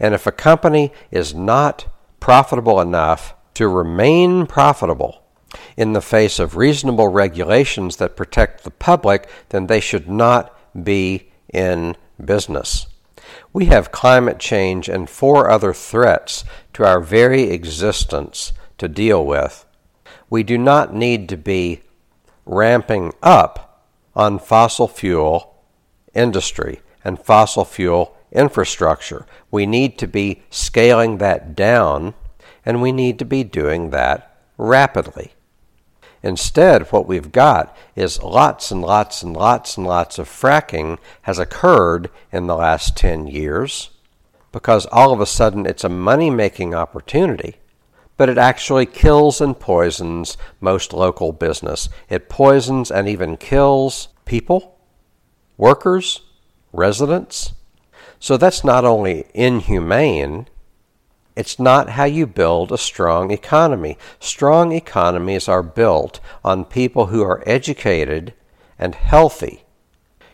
And 0.00 0.14
if 0.14 0.26
a 0.26 0.32
company 0.32 0.92
is 1.10 1.34
not 1.34 1.86
profitable 2.20 2.80
enough 2.80 3.34
to 3.54 3.68
remain 3.68 4.46
profitable 4.46 5.22
in 5.76 5.92
the 5.92 6.00
face 6.00 6.38
of 6.38 6.56
reasonable 6.56 7.08
regulations 7.08 7.96
that 7.96 8.16
protect 8.16 8.64
the 8.64 8.70
public, 8.70 9.28
then 9.50 9.66
they 9.66 9.80
should 9.80 10.08
not 10.08 10.56
be 10.84 11.30
in 11.52 11.96
business. 12.22 12.86
We 13.52 13.66
have 13.66 13.92
climate 13.92 14.38
change 14.38 14.88
and 14.88 15.08
four 15.08 15.50
other 15.50 15.72
threats 15.72 16.44
to 16.74 16.84
our 16.84 17.00
very 17.00 17.50
existence 17.50 18.52
to 18.78 18.88
deal 18.88 19.24
with. 19.24 19.64
We 20.30 20.42
do 20.42 20.58
not 20.58 20.94
need 20.94 21.28
to 21.30 21.36
be 21.36 21.82
ramping 22.48 23.12
up 23.22 23.84
on 24.16 24.38
fossil 24.38 24.88
fuel 24.88 25.62
industry 26.14 26.80
and 27.04 27.20
fossil 27.20 27.64
fuel 27.64 28.16
infrastructure. 28.32 29.26
We 29.50 29.66
need 29.66 29.98
to 29.98 30.08
be 30.08 30.42
scaling 30.50 31.18
that 31.18 31.54
down, 31.54 32.14
and 32.64 32.82
we 32.82 32.90
need 32.90 33.18
to 33.20 33.24
be 33.24 33.44
doing 33.44 33.90
that 33.90 34.36
rapidly. 34.56 35.32
Instead, 36.22 36.90
what 36.90 37.06
we've 37.06 37.30
got 37.30 37.76
is 37.94 38.22
lots 38.22 38.72
and 38.72 38.82
lots 38.82 39.22
and 39.22 39.36
lots 39.36 39.76
and 39.76 39.86
lots 39.86 40.18
of 40.18 40.28
fracking 40.28 40.98
has 41.22 41.38
occurred 41.38 42.10
in 42.32 42.48
the 42.48 42.56
last 42.56 42.96
10 42.96 43.28
years 43.28 43.90
because 44.50 44.86
all 44.86 45.12
of 45.12 45.20
a 45.20 45.26
sudden 45.26 45.64
it's 45.64 45.84
a 45.84 45.88
money 45.88 46.30
making 46.30 46.74
opportunity 46.74 47.56
but 48.18 48.28
it 48.28 48.36
actually 48.36 48.84
kills 48.84 49.40
and 49.40 49.58
poisons 49.58 50.36
most 50.60 50.92
local 50.92 51.32
business. 51.32 51.88
It 52.10 52.28
poisons 52.28 52.90
and 52.90 53.08
even 53.08 53.38
kills 53.38 54.08
people, 54.26 54.76
workers, 55.56 56.20
residents. 56.72 57.54
So 58.18 58.36
that's 58.36 58.64
not 58.64 58.84
only 58.84 59.24
inhumane, 59.32 60.48
it's 61.36 61.60
not 61.60 61.90
how 61.90 62.04
you 62.04 62.26
build 62.26 62.72
a 62.72 62.76
strong 62.76 63.30
economy. 63.30 63.96
Strong 64.18 64.72
economies 64.72 65.48
are 65.48 65.62
built 65.62 66.18
on 66.44 66.64
people 66.64 67.06
who 67.06 67.22
are 67.22 67.44
educated 67.46 68.34
and 68.76 68.96
healthy. 68.96 69.62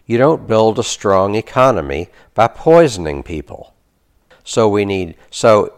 You 0.06 0.16
don't 0.16 0.46
build 0.48 0.78
a 0.78 0.82
strong 0.82 1.34
economy 1.34 2.08
by 2.32 2.48
poisoning 2.48 3.22
people. 3.22 3.74
So 4.42 4.66
we 4.66 4.86
need 4.86 5.16
so 5.30 5.74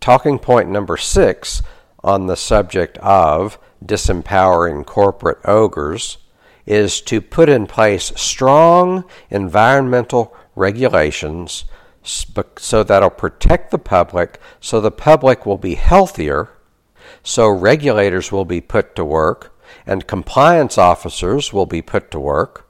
talking 0.00 0.38
point 0.38 0.68
number 0.68 0.96
six 0.96 1.62
on 2.02 2.26
the 2.26 2.36
subject 2.36 2.98
of 2.98 3.58
disempowering 3.84 4.84
corporate 4.84 5.38
ogres 5.44 6.18
is 6.64 7.00
to 7.00 7.20
put 7.20 7.48
in 7.48 7.66
place 7.66 8.12
strong 8.16 9.04
environmental 9.30 10.34
regulations 10.54 11.64
so 12.06 12.84
that'll 12.84 13.10
protect 13.10 13.70
the 13.70 13.78
public, 13.78 14.40
so 14.60 14.80
the 14.80 14.90
public 14.90 15.44
will 15.44 15.58
be 15.58 15.74
healthier, 15.74 16.50
so 17.22 17.48
regulators 17.48 18.30
will 18.30 18.44
be 18.44 18.60
put 18.60 18.94
to 18.94 19.04
work, 19.04 19.58
and 19.84 20.06
compliance 20.06 20.78
officers 20.78 21.52
will 21.52 21.66
be 21.66 21.82
put 21.82 22.10
to 22.12 22.20
work, 22.20 22.65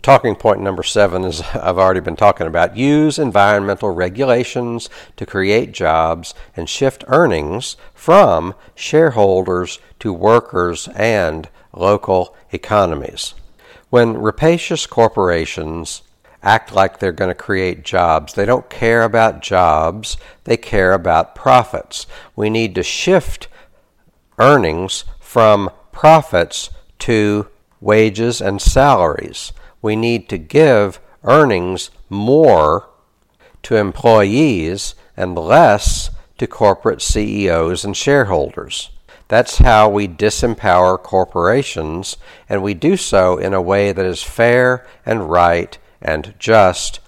talking 0.00 0.34
point 0.34 0.60
number 0.60 0.82
seven 0.82 1.24
is 1.24 1.40
I've 1.54 1.78
already 1.78 2.00
been 2.00 2.16
talking 2.16 2.46
about. 2.46 2.76
Use 2.76 3.18
environmental 3.18 3.90
regulations 3.90 4.88
to 5.16 5.26
create 5.26 5.72
jobs 5.72 6.34
and 6.56 6.68
shift 6.68 7.04
earnings 7.08 7.76
from 7.94 8.54
shareholders 8.74 9.78
to 10.00 10.12
workers 10.12 10.88
and 10.94 11.48
local 11.74 12.34
economies. 12.50 13.34
When 13.90 14.16
rapacious 14.16 14.86
corporations 14.86 16.02
act 16.42 16.72
like 16.74 16.98
they're 16.98 17.12
going 17.12 17.28
to 17.30 17.34
create 17.34 17.84
jobs. 17.84 18.34
They 18.34 18.44
don't 18.44 18.68
care 18.68 19.02
about 19.02 19.42
jobs, 19.42 20.16
they 20.44 20.56
care 20.56 20.92
about 20.92 21.34
profits. 21.34 22.06
We 22.34 22.50
need 22.50 22.74
to 22.74 22.82
shift 22.82 23.48
earnings 24.38 25.04
from 25.20 25.70
profits 25.92 26.70
to 27.00 27.48
wages 27.80 28.40
and 28.40 28.60
salaries 28.60 29.52
we 29.82 29.96
need 29.96 30.28
to 30.30 30.38
give 30.38 31.00
earnings 31.24 31.90
more 32.08 32.88
to 33.64 33.76
employees 33.76 34.94
and 35.16 35.36
less 35.36 36.10
to 36.38 36.46
corporate 36.46 37.02
CEOs 37.02 37.84
and 37.84 37.96
shareholders. 37.96 38.90
That's 39.28 39.58
how 39.58 39.88
we 39.88 40.08
disempower 40.08 41.02
corporations, 41.02 42.16
and 42.48 42.62
we 42.62 42.74
do 42.74 42.96
so 42.96 43.38
in 43.38 43.54
a 43.54 43.62
way 43.62 43.92
that 43.92 44.04
is 44.04 44.22
fair 44.22 44.86
and 45.06 45.30
right 45.30 45.78
and 46.00 46.34
just. 46.38 47.00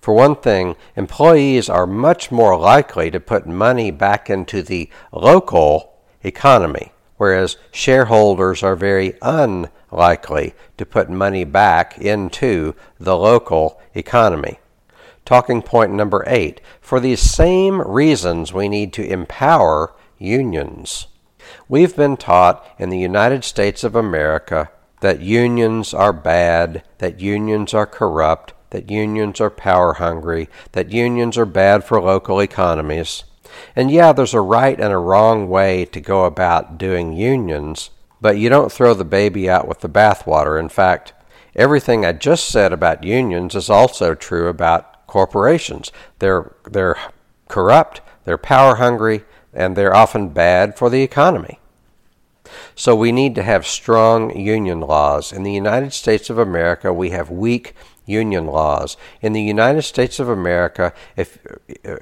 For 0.00 0.14
one 0.14 0.36
thing, 0.36 0.76
employees 0.96 1.68
are 1.68 1.86
much 1.86 2.30
more 2.30 2.58
likely 2.58 3.10
to 3.10 3.20
put 3.20 3.46
money 3.46 3.90
back 3.90 4.30
into 4.30 4.62
the 4.62 4.88
local 5.12 5.92
economy, 6.22 6.92
whereas 7.18 7.58
shareholders 7.70 8.62
are 8.62 8.76
very 8.76 9.20
un 9.20 9.68
likely 9.90 10.54
to 10.76 10.86
put 10.86 11.10
money 11.10 11.44
back 11.44 11.98
into 11.98 12.74
the 12.98 13.16
local 13.16 13.80
economy. 13.94 14.58
Talking 15.24 15.62
point 15.62 15.92
number 15.92 16.24
eight. 16.26 16.60
For 16.80 17.00
these 17.00 17.20
same 17.20 17.80
reasons, 17.80 18.52
we 18.52 18.68
need 18.68 18.92
to 18.94 19.06
empower 19.06 19.94
unions. 20.18 21.06
We've 21.68 21.94
been 21.94 22.16
taught 22.16 22.66
in 22.78 22.90
the 22.90 22.98
United 22.98 23.44
States 23.44 23.84
of 23.84 23.94
America 23.94 24.70
that 25.00 25.20
unions 25.20 25.94
are 25.94 26.12
bad, 26.12 26.82
that 26.98 27.20
unions 27.20 27.74
are 27.74 27.86
corrupt, 27.86 28.52
that 28.70 28.90
unions 28.90 29.40
are 29.40 29.50
power 29.50 29.94
hungry, 29.94 30.48
that 30.72 30.92
unions 30.92 31.36
are 31.38 31.46
bad 31.46 31.84
for 31.84 32.00
local 32.00 32.40
economies. 32.40 33.24
And 33.74 33.90
yeah, 33.90 34.12
there's 34.12 34.34
a 34.34 34.40
right 34.40 34.78
and 34.78 34.92
a 34.92 34.98
wrong 34.98 35.48
way 35.48 35.84
to 35.86 36.00
go 36.00 36.24
about 36.24 36.78
doing 36.78 37.12
unions, 37.12 37.90
but 38.20 38.38
you 38.38 38.48
don't 38.48 38.72
throw 38.72 38.94
the 38.94 39.04
baby 39.04 39.48
out 39.48 39.66
with 39.66 39.80
the 39.80 39.88
bathwater. 39.88 40.58
In 40.58 40.68
fact, 40.68 41.12
everything 41.54 42.04
I 42.04 42.12
just 42.12 42.48
said 42.48 42.72
about 42.72 43.04
unions 43.04 43.54
is 43.54 43.70
also 43.70 44.14
true 44.14 44.48
about 44.48 45.06
corporations. 45.06 45.90
They're, 46.18 46.52
they're 46.70 46.96
corrupt, 47.48 48.00
they're 48.24 48.38
power 48.38 48.76
hungry, 48.76 49.24
and 49.52 49.76
they're 49.76 49.94
often 49.94 50.28
bad 50.28 50.76
for 50.76 50.90
the 50.90 51.02
economy. 51.02 51.58
So 52.74 52.94
we 52.94 53.12
need 53.12 53.34
to 53.36 53.42
have 53.42 53.66
strong 53.66 54.36
union 54.36 54.80
laws. 54.80 55.32
In 55.32 55.42
the 55.42 55.52
United 55.52 55.92
States 55.92 56.30
of 56.30 56.38
America, 56.38 56.92
we 56.92 57.10
have 57.10 57.30
weak 57.30 57.74
union 58.06 58.46
laws. 58.46 58.96
In 59.20 59.32
the 59.32 59.42
United 59.42 59.82
States 59.82 60.18
of 60.18 60.28
America, 60.28 60.92
if 61.16 61.38
uh, 61.84 61.96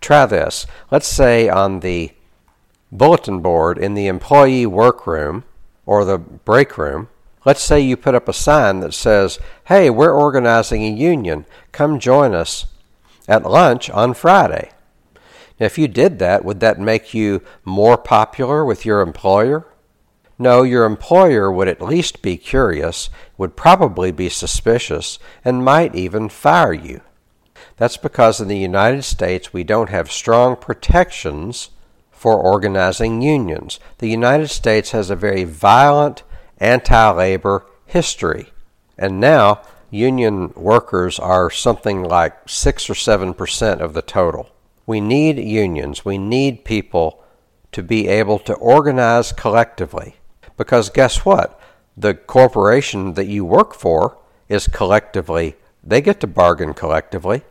try 0.00 0.26
this, 0.26 0.66
let's 0.90 1.06
say 1.06 1.48
on 1.48 1.80
the 1.80 2.12
bulletin 2.92 3.40
board 3.40 3.78
in 3.78 3.94
the 3.94 4.06
employee 4.06 4.66
workroom 4.66 5.44
or 5.86 6.04
the 6.04 6.18
break 6.18 6.76
room, 6.76 7.08
let's 7.44 7.62
say 7.62 7.80
you 7.80 7.96
put 7.96 8.14
up 8.14 8.28
a 8.28 8.32
sign 8.32 8.80
that 8.80 8.94
says, 8.94 9.38
Hey, 9.64 9.90
we're 9.90 10.12
organizing 10.12 10.84
a 10.84 10.90
union. 10.90 11.46
Come 11.72 11.98
join 11.98 12.34
us 12.34 12.66
at 13.28 13.44
lunch 13.44 13.88
on 13.90 14.14
Friday. 14.14 14.70
Now, 15.58 15.66
if 15.66 15.78
you 15.78 15.88
did 15.88 16.18
that, 16.18 16.44
would 16.44 16.60
that 16.60 16.80
make 16.80 17.12
you 17.12 17.42
more 17.64 17.98
popular 17.98 18.64
with 18.64 18.86
your 18.86 19.00
employer? 19.02 19.66
No, 20.38 20.62
your 20.62 20.86
employer 20.86 21.52
would 21.52 21.68
at 21.68 21.82
least 21.82 22.22
be 22.22 22.38
curious, 22.38 23.10
would 23.36 23.56
probably 23.56 24.10
be 24.10 24.30
suspicious, 24.30 25.18
and 25.44 25.62
might 25.62 25.94
even 25.94 26.30
fire 26.30 26.72
you. 26.72 27.02
That's 27.76 27.98
because 27.98 28.40
in 28.40 28.48
the 28.48 28.56
United 28.56 29.02
States 29.02 29.52
we 29.52 29.64
don't 29.64 29.90
have 29.90 30.10
strong 30.10 30.56
protections 30.56 31.68
for 32.20 32.38
organizing 32.38 33.22
unions. 33.22 33.80
The 33.96 34.10
United 34.10 34.48
States 34.48 34.90
has 34.90 35.08
a 35.08 35.16
very 35.16 35.44
violent 35.44 36.22
anti 36.58 37.10
labor 37.12 37.64
history. 37.86 38.52
And 38.98 39.18
now 39.18 39.62
union 39.88 40.52
workers 40.54 41.18
are 41.18 41.48
something 41.48 42.04
like 42.04 42.46
6 42.46 42.90
or 42.90 42.92
7% 42.92 43.80
of 43.80 43.94
the 43.94 44.02
total. 44.02 44.50
We 44.84 45.00
need 45.00 45.38
unions. 45.38 46.04
We 46.04 46.18
need 46.18 46.66
people 46.66 47.24
to 47.72 47.82
be 47.82 48.06
able 48.08 48.38
to 48.40 48.52
organize 48.52 49.32
collectively. 49.32 50.16
Because 50.58 50.90
guess 50.90 51.24
what? 51.24 51.58
The 51.96 52.12
corporation 52.12 53.14
that 53.14 53.28
you 53.28 53.46
work 53.46 53.72
for 53.72 54.18
is 54.46 54.68
collectively, 54.68 55.56
they 55.82 56.02
get 56.02 56.20
to 56.20 56.26
bargain 56.26 56.74
collectively. 56.74 57.44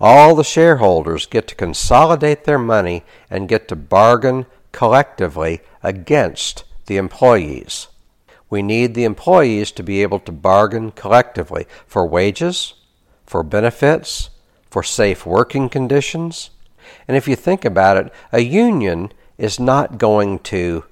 All 0.00 0.36
the 0.36 0.44
shareholders 0.44 1.26
get 1.26 1.48
to 1.48 1.54
consolidate 1.56 2.44
their 2.44 2.58
money 2.58 3.04
and 3.28 3.48
get 3.48 3.66
to 3.68 3.76
bargain 3.76 4.46
collectively 4.70 5.60
against 5.82 6.64
the 6.86 6.96
employees. 6.96 7.88
We 8.48 8.62
need 8.62 8.94
the 8.94 9.04
employees 9.04 9.72
to 9.72 9.82
be 9.82 10.02
able 10.02 10.20
to 10.20 10.32
bargain 10.32 10.92
collectively 10.92 11.66
for 11.86 12.06
wages, 12.06 12.74
for 13.26 13.42
benefits, 13.42 14.30
for 14.70 14.82
safe 14.82 15.26
working 15.26 15.68
conditions. 15.68 16.50
And 17.06 17.16
if 17.16 17.26
you 17.26 17.34
think 17.34 17.64
about 17.64 17.96
it, 17.96 18.12
a 18.32 18.40
union 18.40 19.12
is 19.36 19.58
not 19.58 19.98
going 19.98 20.38
to 20.40 20.84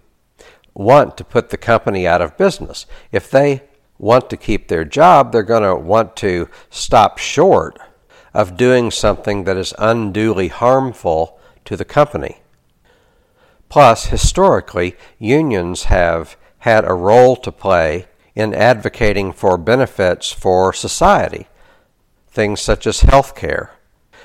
want 0.75 1.17
to 1.17 1.25
put 1.25 1.51
the 1.51 1.57
company 1.57 2.07
out 2.07 2.21
of 2.21 2.37
business. 2.37 2.87
If 3.13 3.31
they 3.31 3.63
want 3.99 4.29
to 4.31 4.37
keep 4.37 4.69
their 4.69 4.85
job, 4.85 5.33
they're 5.33 5.43
going 5.43 5.63
to 5.63 5.75
want 5.77 6.17
to 6.17 6.49
stop 6.71 7.19
short 7.19 7.79
of 8.37 8.55
doing 8.59 8.91
something 8.91 9.45
that 9.45 9.57
is 9.57 9.73
unduly 9.79 10.49
harmful 10.49 11.41
to 11.65 11.75
the 11.75 11.87
company. 11.87 12.43
Plus, 13.71 14.07
historically, 14.07 14.95
unions 15.19 15.85
have 15.85 16.37
had 16.59 16.85
a 16.85 16.93
role 16.93 17.35
to 17.35 17.51
play 17.51 18.05
in 18.35 18.53
advocating 18.53 19.33
for 19.33 19.57
benefits 19.57 20.31
for 20.31 20.75
society, 20.75 21.47
things 22.29 22.61
such 22.61 22.87
as 22.87 23.01
health 23.01 23.35
care. 23.35 23.73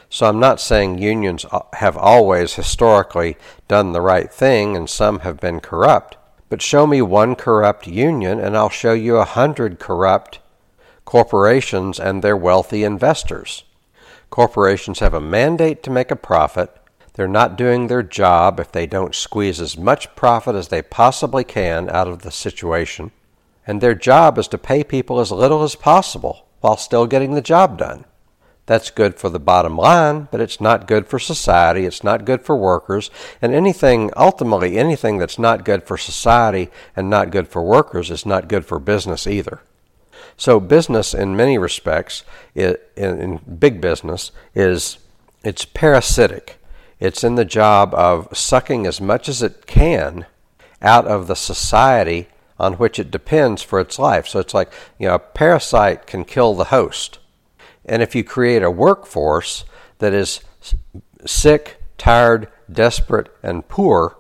So 0.10 0.28
I'm 0.28 0.42
not 0.42 0.60
saying 0.60 0.98
unions 0.98 1.46
have 1.76 1.96
always 1.96 2.56
historically 2.56 3.38
done 3.70 3.94
the 3.94 4.02
right 4.02 4.30
thing 4.30 4.76
and 4.76 4.90
some 4.90 5.20
have 5.20 5.40
been 5.40 5.62
corrupt, 5.62 6.18
but 6.50 6.62
show 6.62 6.86
me 6.86 7.02
one 7.02 7.36
corrupt 7.36 7.88
union 7.88 8.42
and 8.42 8.58
I'll 8.58 8.70
show 8.70 8.92
you 8.92 9.16
a 9.16 9.24
hundred 9.24 9.80
corrupt 9.80 10.40
corporations 11.06 11.98
and 11.98 12.22
their 12.22 12.36
wealthy 12.36 12.84
investors. 12.84 13.64
Corporations 14.32 15.00
have 15.00 15.14
a 15.14 15.20
mandate 15.20 15.84
to 15.84 15.92
make 15.92 16.10
a 16.10 16.16
profit, 16.16 16.74
they're 17.14 17.28
not 17.28 17.58
doing 17.58 17.88
their 17.88 18.02
job 18.02 18.62
if 18.62 18.72
they 18.72 18.88
don't 18.88 19.14
squeeze 19.14 19.60
as 19.60 19.78
much 19.78 20.16
profit 20.16 20.56
as 20.56 20.70
they 20.70 20.82
possibly 20.82 21.44
can 21.44 21.90
out 21.90 22.08
of 22.08 22.22
the 22.22 22.32
situation. 22.32 23.12
And 23.68 23.82
their 23.82 23.94
job 23.94 24.38
is 24.38 24.48
to 24.48 24.58
pay 24.58 24.86
people 24.86 25.20
as 25.20 25.34
little 25.34 25.64
as 25.64 25.76
possible 25.76 26.48
while 26.62 26.78
still 26.78 27.08
getting 27.08 27.34
the 27.34 27.42
job 27.42 27.78
done. 27.78 28.06
That's 28.68 28.90
good 28.90 29.20
for 29.20 29.30
the 29.30 29.40
bottom 29.40 29.76
line, 29.76 30.30
but 30.32 30.40
it's 30.40 30.62
not 30.62 30.88
good 30.88 31.08
for 31.08 31.20
society, 31.20 31.86
it's 31.86 32.04
not 32.04 32.24
good 32.24 32.42
for 32.42 32.56
workers, 32.56 33.12
and 33.42 33.54
anything, 33.54 34.12
ultimately, 34.16 34.78
anything 34.78 35.18
that's 35.18 35.38
not 35.38 35.66
good 35.66 35.84
for 35.84 35.98
society 35.98 36.70
and 36.96 37.10
not 37.10 37.32
good 37.32 37.50
for 37.50 37.62
workers 37.62 38.10
is 38.10 38.26
not 38.26 38.48
good 38.48 38.66
for 38.66 38.80
business 38.80 39.28
either. 39.28 39.62
So, 40.42 40.60
business, 40.60 41.14
in 41.14 41.36
many 41.36 41.60
respects, 41.60 42.24
in 42.56 43.40
big 43.60 43.80
business, 43.80 44.32
is 44.56 44.98
it's 45.44 45.66
parasitic. 45.66 46.58
It's 47.00 47.24
in 47.24 47.36
the 47.36 47.46
job 47.46 47.94
of 47.94 48.28
sucking 48.36 48.88
as 48.88 49.00
much 49.00 49.30
as 49.30 49.44
it 49.44 49.68
can 49.68 50.26
out 50.82 51.06
of 51.06 51.28
the 51.28 51.36
society 51.36 52.28
on 52.60 52.74
which 52.74 52.98
it 52.98 53.12
depends 53.12 53.62
for 53.62 53.80
its 53.80 54.00
life. 54.00 54.28
So 54.28 54.40
it's 54.40 54.56
like, 54.56 54.74
you 54.98 55.08
know, 55.08 55.14
a 55.14 55.20
parasite 55.20 56.08
can 56.08 56.26
kill 56.26 56.56
the 56.56 56.74
host. 56.74 57.20
And 57.86 58.02
if 58.02 58.16
you 58.16 58.24
create 58.24 58.64
a 58.64 58.72
workforce 58.72 59.64
that 60.00 60.12
is 60.12 60.40
sick, 61.24 61.84
tired, 62.00 62.48
desperate, 62.68 63.30
and 63.44 63.68
poor, 63.68 64.18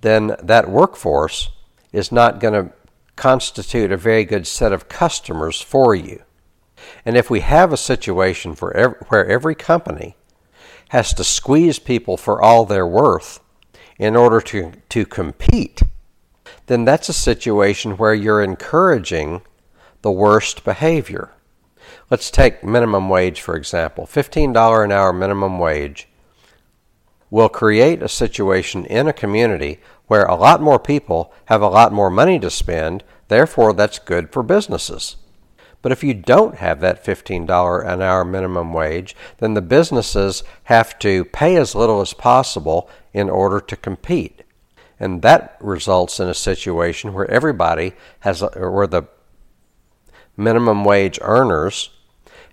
then 0.00 0.36
that 0.42 0.70
workforce 0.70 1.50
is 1.92 2.10
not 2.10 2.40
going 2.40 2.54
to 2.54 2.72
constitute 3.18 3.92
a 3.92 3.96
very 3.96 4.24
good 4.24 4.46
set 4.46 4.72
of 4.72 4.88
customers 4.88 5.60
for 5.60 5.94
you. 5.94 6.22
And 7.04 7.16
if 7.16 7.28
we 7.28 7.40
have 7.40 7.72
a 7.72 7.76
situation 7.76 8.54
for 8.54 8.96
where 9.08 9.26
every 9.26 9.54
company 9.54 10.16
has 10.90 11.12
to 11.14 11.24
squeeze 11.24 11.78
people 11.78 12.16
for 12.16 12.40
all 12.40 12.64
they're 12.64 12.86
worth 12.86 13.40
in 13.98 14.16
order 14.16 14.40
to, 14.40 14.72
to 14.88 15.04
compete, 15.04 15.82
then 16.66 16.84
that's 16.84 17.08
a 17.08 17.12
situation 17.12 17.96
where 17.96 18.14
you're 18.14 18.42
encouraging 18.42 19.42
the 20.02 20.12
worst 20.12 20.64
behavior. 20.64 21.32
Let's 22.10 22.30
take 22.30 22.64
minimum 22.64 23.08
wage, 23.08 23.40
for 23.40 23.56
example. 23.56 24.06
$15 24.06 24.84
an 24.84 24.92
hour 24.92 25.12
minimum 25.12 25.58
wage 25.58 26.08
will 27.30 27.48
create 27.48 28.02
a 28.02 28.08
situation 28.08 28.86
in 28.86 29.08
a 29.08 29.12
community 29.12 29.80
where 30.08 30.24
a 30.24 30.34
lot 30.34 30.60
more 30.60 30.78
people 30.78 31.32
have 31.46 31.62
a 31.62 31.68
lot 31.68 31.92
more 31.92 32.10
money 32.10 32.38
to 32.40 32.50
spend, 32.50 33.04
therefore, 33.28 33.72
that's 33.72 33.98
good 33.98 34.32
for 34.32 34.42
businesses. 34.42 35.16
But 35.80 35.92
if 35.92 36.02
you 36.02 36.12
don't 36.12 36.56
have 36.56 36.80
that 36.80 37.04
$15 37.04 37.86
an 37.86 38.02
hour 38.02 38.24
minimum 38.24 38.72
wage, 38.72 39.14
then 39.38 39.54
the 39.54 39.62
businesses 39.62 40.42
have 40.64 40.98
to 40.98 41.24
pay 41.26 41.56
as 41.56 41.74
little 41.74 42.00
as 42.00 42.12
possible 42.14 42.90
in 43.12 43.30
order 43.30 43.60
to 43.60 43.76
compete. 43.76 44.42
And 44.98 45.22
that 45.22 45.56
results 45.60 46.18
in 46.18 46.28
a 46.28 46.34
situation 46.34 47.14
where 47.14 47.30
everybody 47.30 47.92
has, 48.20 48.40
where 48.40 48.88
the 48.88 49.04
minimum 50.36 50.84
wage 50.84 51.18
earners 51.22 51.90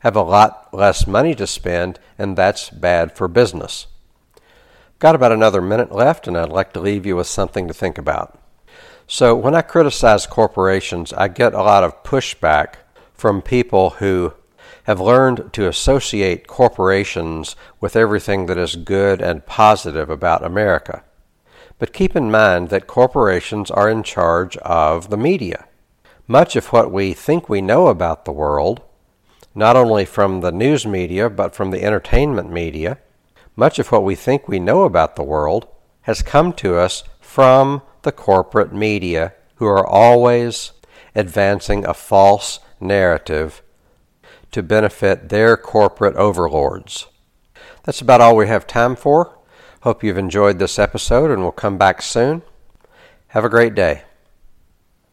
have 0.02 0.16
a 0.16 0.22
lot 0.22 0.72
less 0.72 1.08
money 1.08 1.34
to 1.34 1.48
spend, 1.48 2.00
and 2.20 2.38
that's 2.38 2.70
bad 2.70 3.16
for 3.18 3.28
business. 3.28 3.88
Got 4.98 5.16
about 5.16 5.34
another 5.34 5.62
minute 5.62 5.92
left, 5.92 6.26
and 6.26 6.38
I'd 6.38 6.50
like 6.50 6.72
to 6.72 6.80
leave 6.80 7.06
you 7.06 7.18
with 7.18 7.28
something 7.28 7.68
to 7.68 7.74
think 7.74 7.98
about. 7.98 8.40
So, 9.08 9.36
when 9.36 9.54
I 9.54 9.62
criticize 9.62 10.26
corporations, 10.26 11.12
I 11.12 11.28
get 11.28 11.54
a 11.54 11.62
lot 11.62 11.84
of 11.84 12.02
pushback 12.04 12.76
from 13.14 13.42
people 13.42 13.92
who 13.92 14.34
have 14.84 15.02
learned 15.02 15.52
to 15.52 15.68
associate 15.68 16.48
corporations 16.48 17.58
with 17.82 17.98
everything 17.98 18.46
that 18.46 18.58
is 18.58 18.78
good 18.78 19.22
and 19.22 19.46
positive 19.46 20.10
about 20.10 20.46
America. 20.46 21.04
But 21.78 21.92
keep 21.92 22.16
in 22.16 22.32
mind 22.32 22.70
that 22.70 22.88
corporations 22.88 23.70
are 23.70 23.90
in 23.90 24.02
charge 24.02 24.56
of 24.58 25.10
the 25.10 25.18
media. 25.18 25.66
Much 26.26 26.56
of 26.56 26.68
what 26.68 26.90
we 26.90 27.14
think 27.14 27.50
we 27.50 27.62
know 27.62 27.88
about 27.88 28.24
the 28.24 28.32
world, 28.32 28.82
not 29.54 29.76
only 29.76 30.06
from 30.06 30.40
the 30.40 30.52
news 30.54 30.86
media 30.86 31.30
but 31.30 31.54
from 31.54 31.72
the 31.72 31.84
entertainment 31.84 32.50
media, 32.50 32.98
much 33.56 33.80
of 33.80 33.92
what 33.92 34.04
we 34.04 34.16
think 34.16 34.48
we 34.48 34.60
know 34.60 34.84
about 34.84 35.16
the 35.16 35.24
world 35.24 35.68
has 36.02 36.22
come 36.22 36.54
to 36.54 36.76
us 36.76 37.04
from 37.20 37.82
the 38.04 38.12
corporate 38.12 38.74
media, 38.74 39.34
who 39.56 39.66
are 39.66 39.86
always 39.86 40.72
advancing 41.16 41.86
a 41.86 41.94
false 41.94 42.60
narrative 42.80 43.62
to 44.52 44.62
benefit 44.62 45.30
their 45.30 45.58
corporate 45.58 46.16
overlords. 46.16 47.08
That's 47.84 48.02
about 48.02 48.22
all 48.22 48.36
we 48.36 48.48
have 48.48 48.68
time 48.68 48.96
for. 48.96 49.38
Hope 49.82 50.04
you've 50.04 50.18
enjoyed 50.18 50.60
this 50.60 50.80
episode 50.80 51.32
and 51.32 51.42
we'll 51.42 51.52
come 51.52 51.78
back 51.78 52.02
soon. 52.02 52.42
Have 53.30 53.46
a 53.46 53.50
great 53.50 53.76
day. 53.76 54.04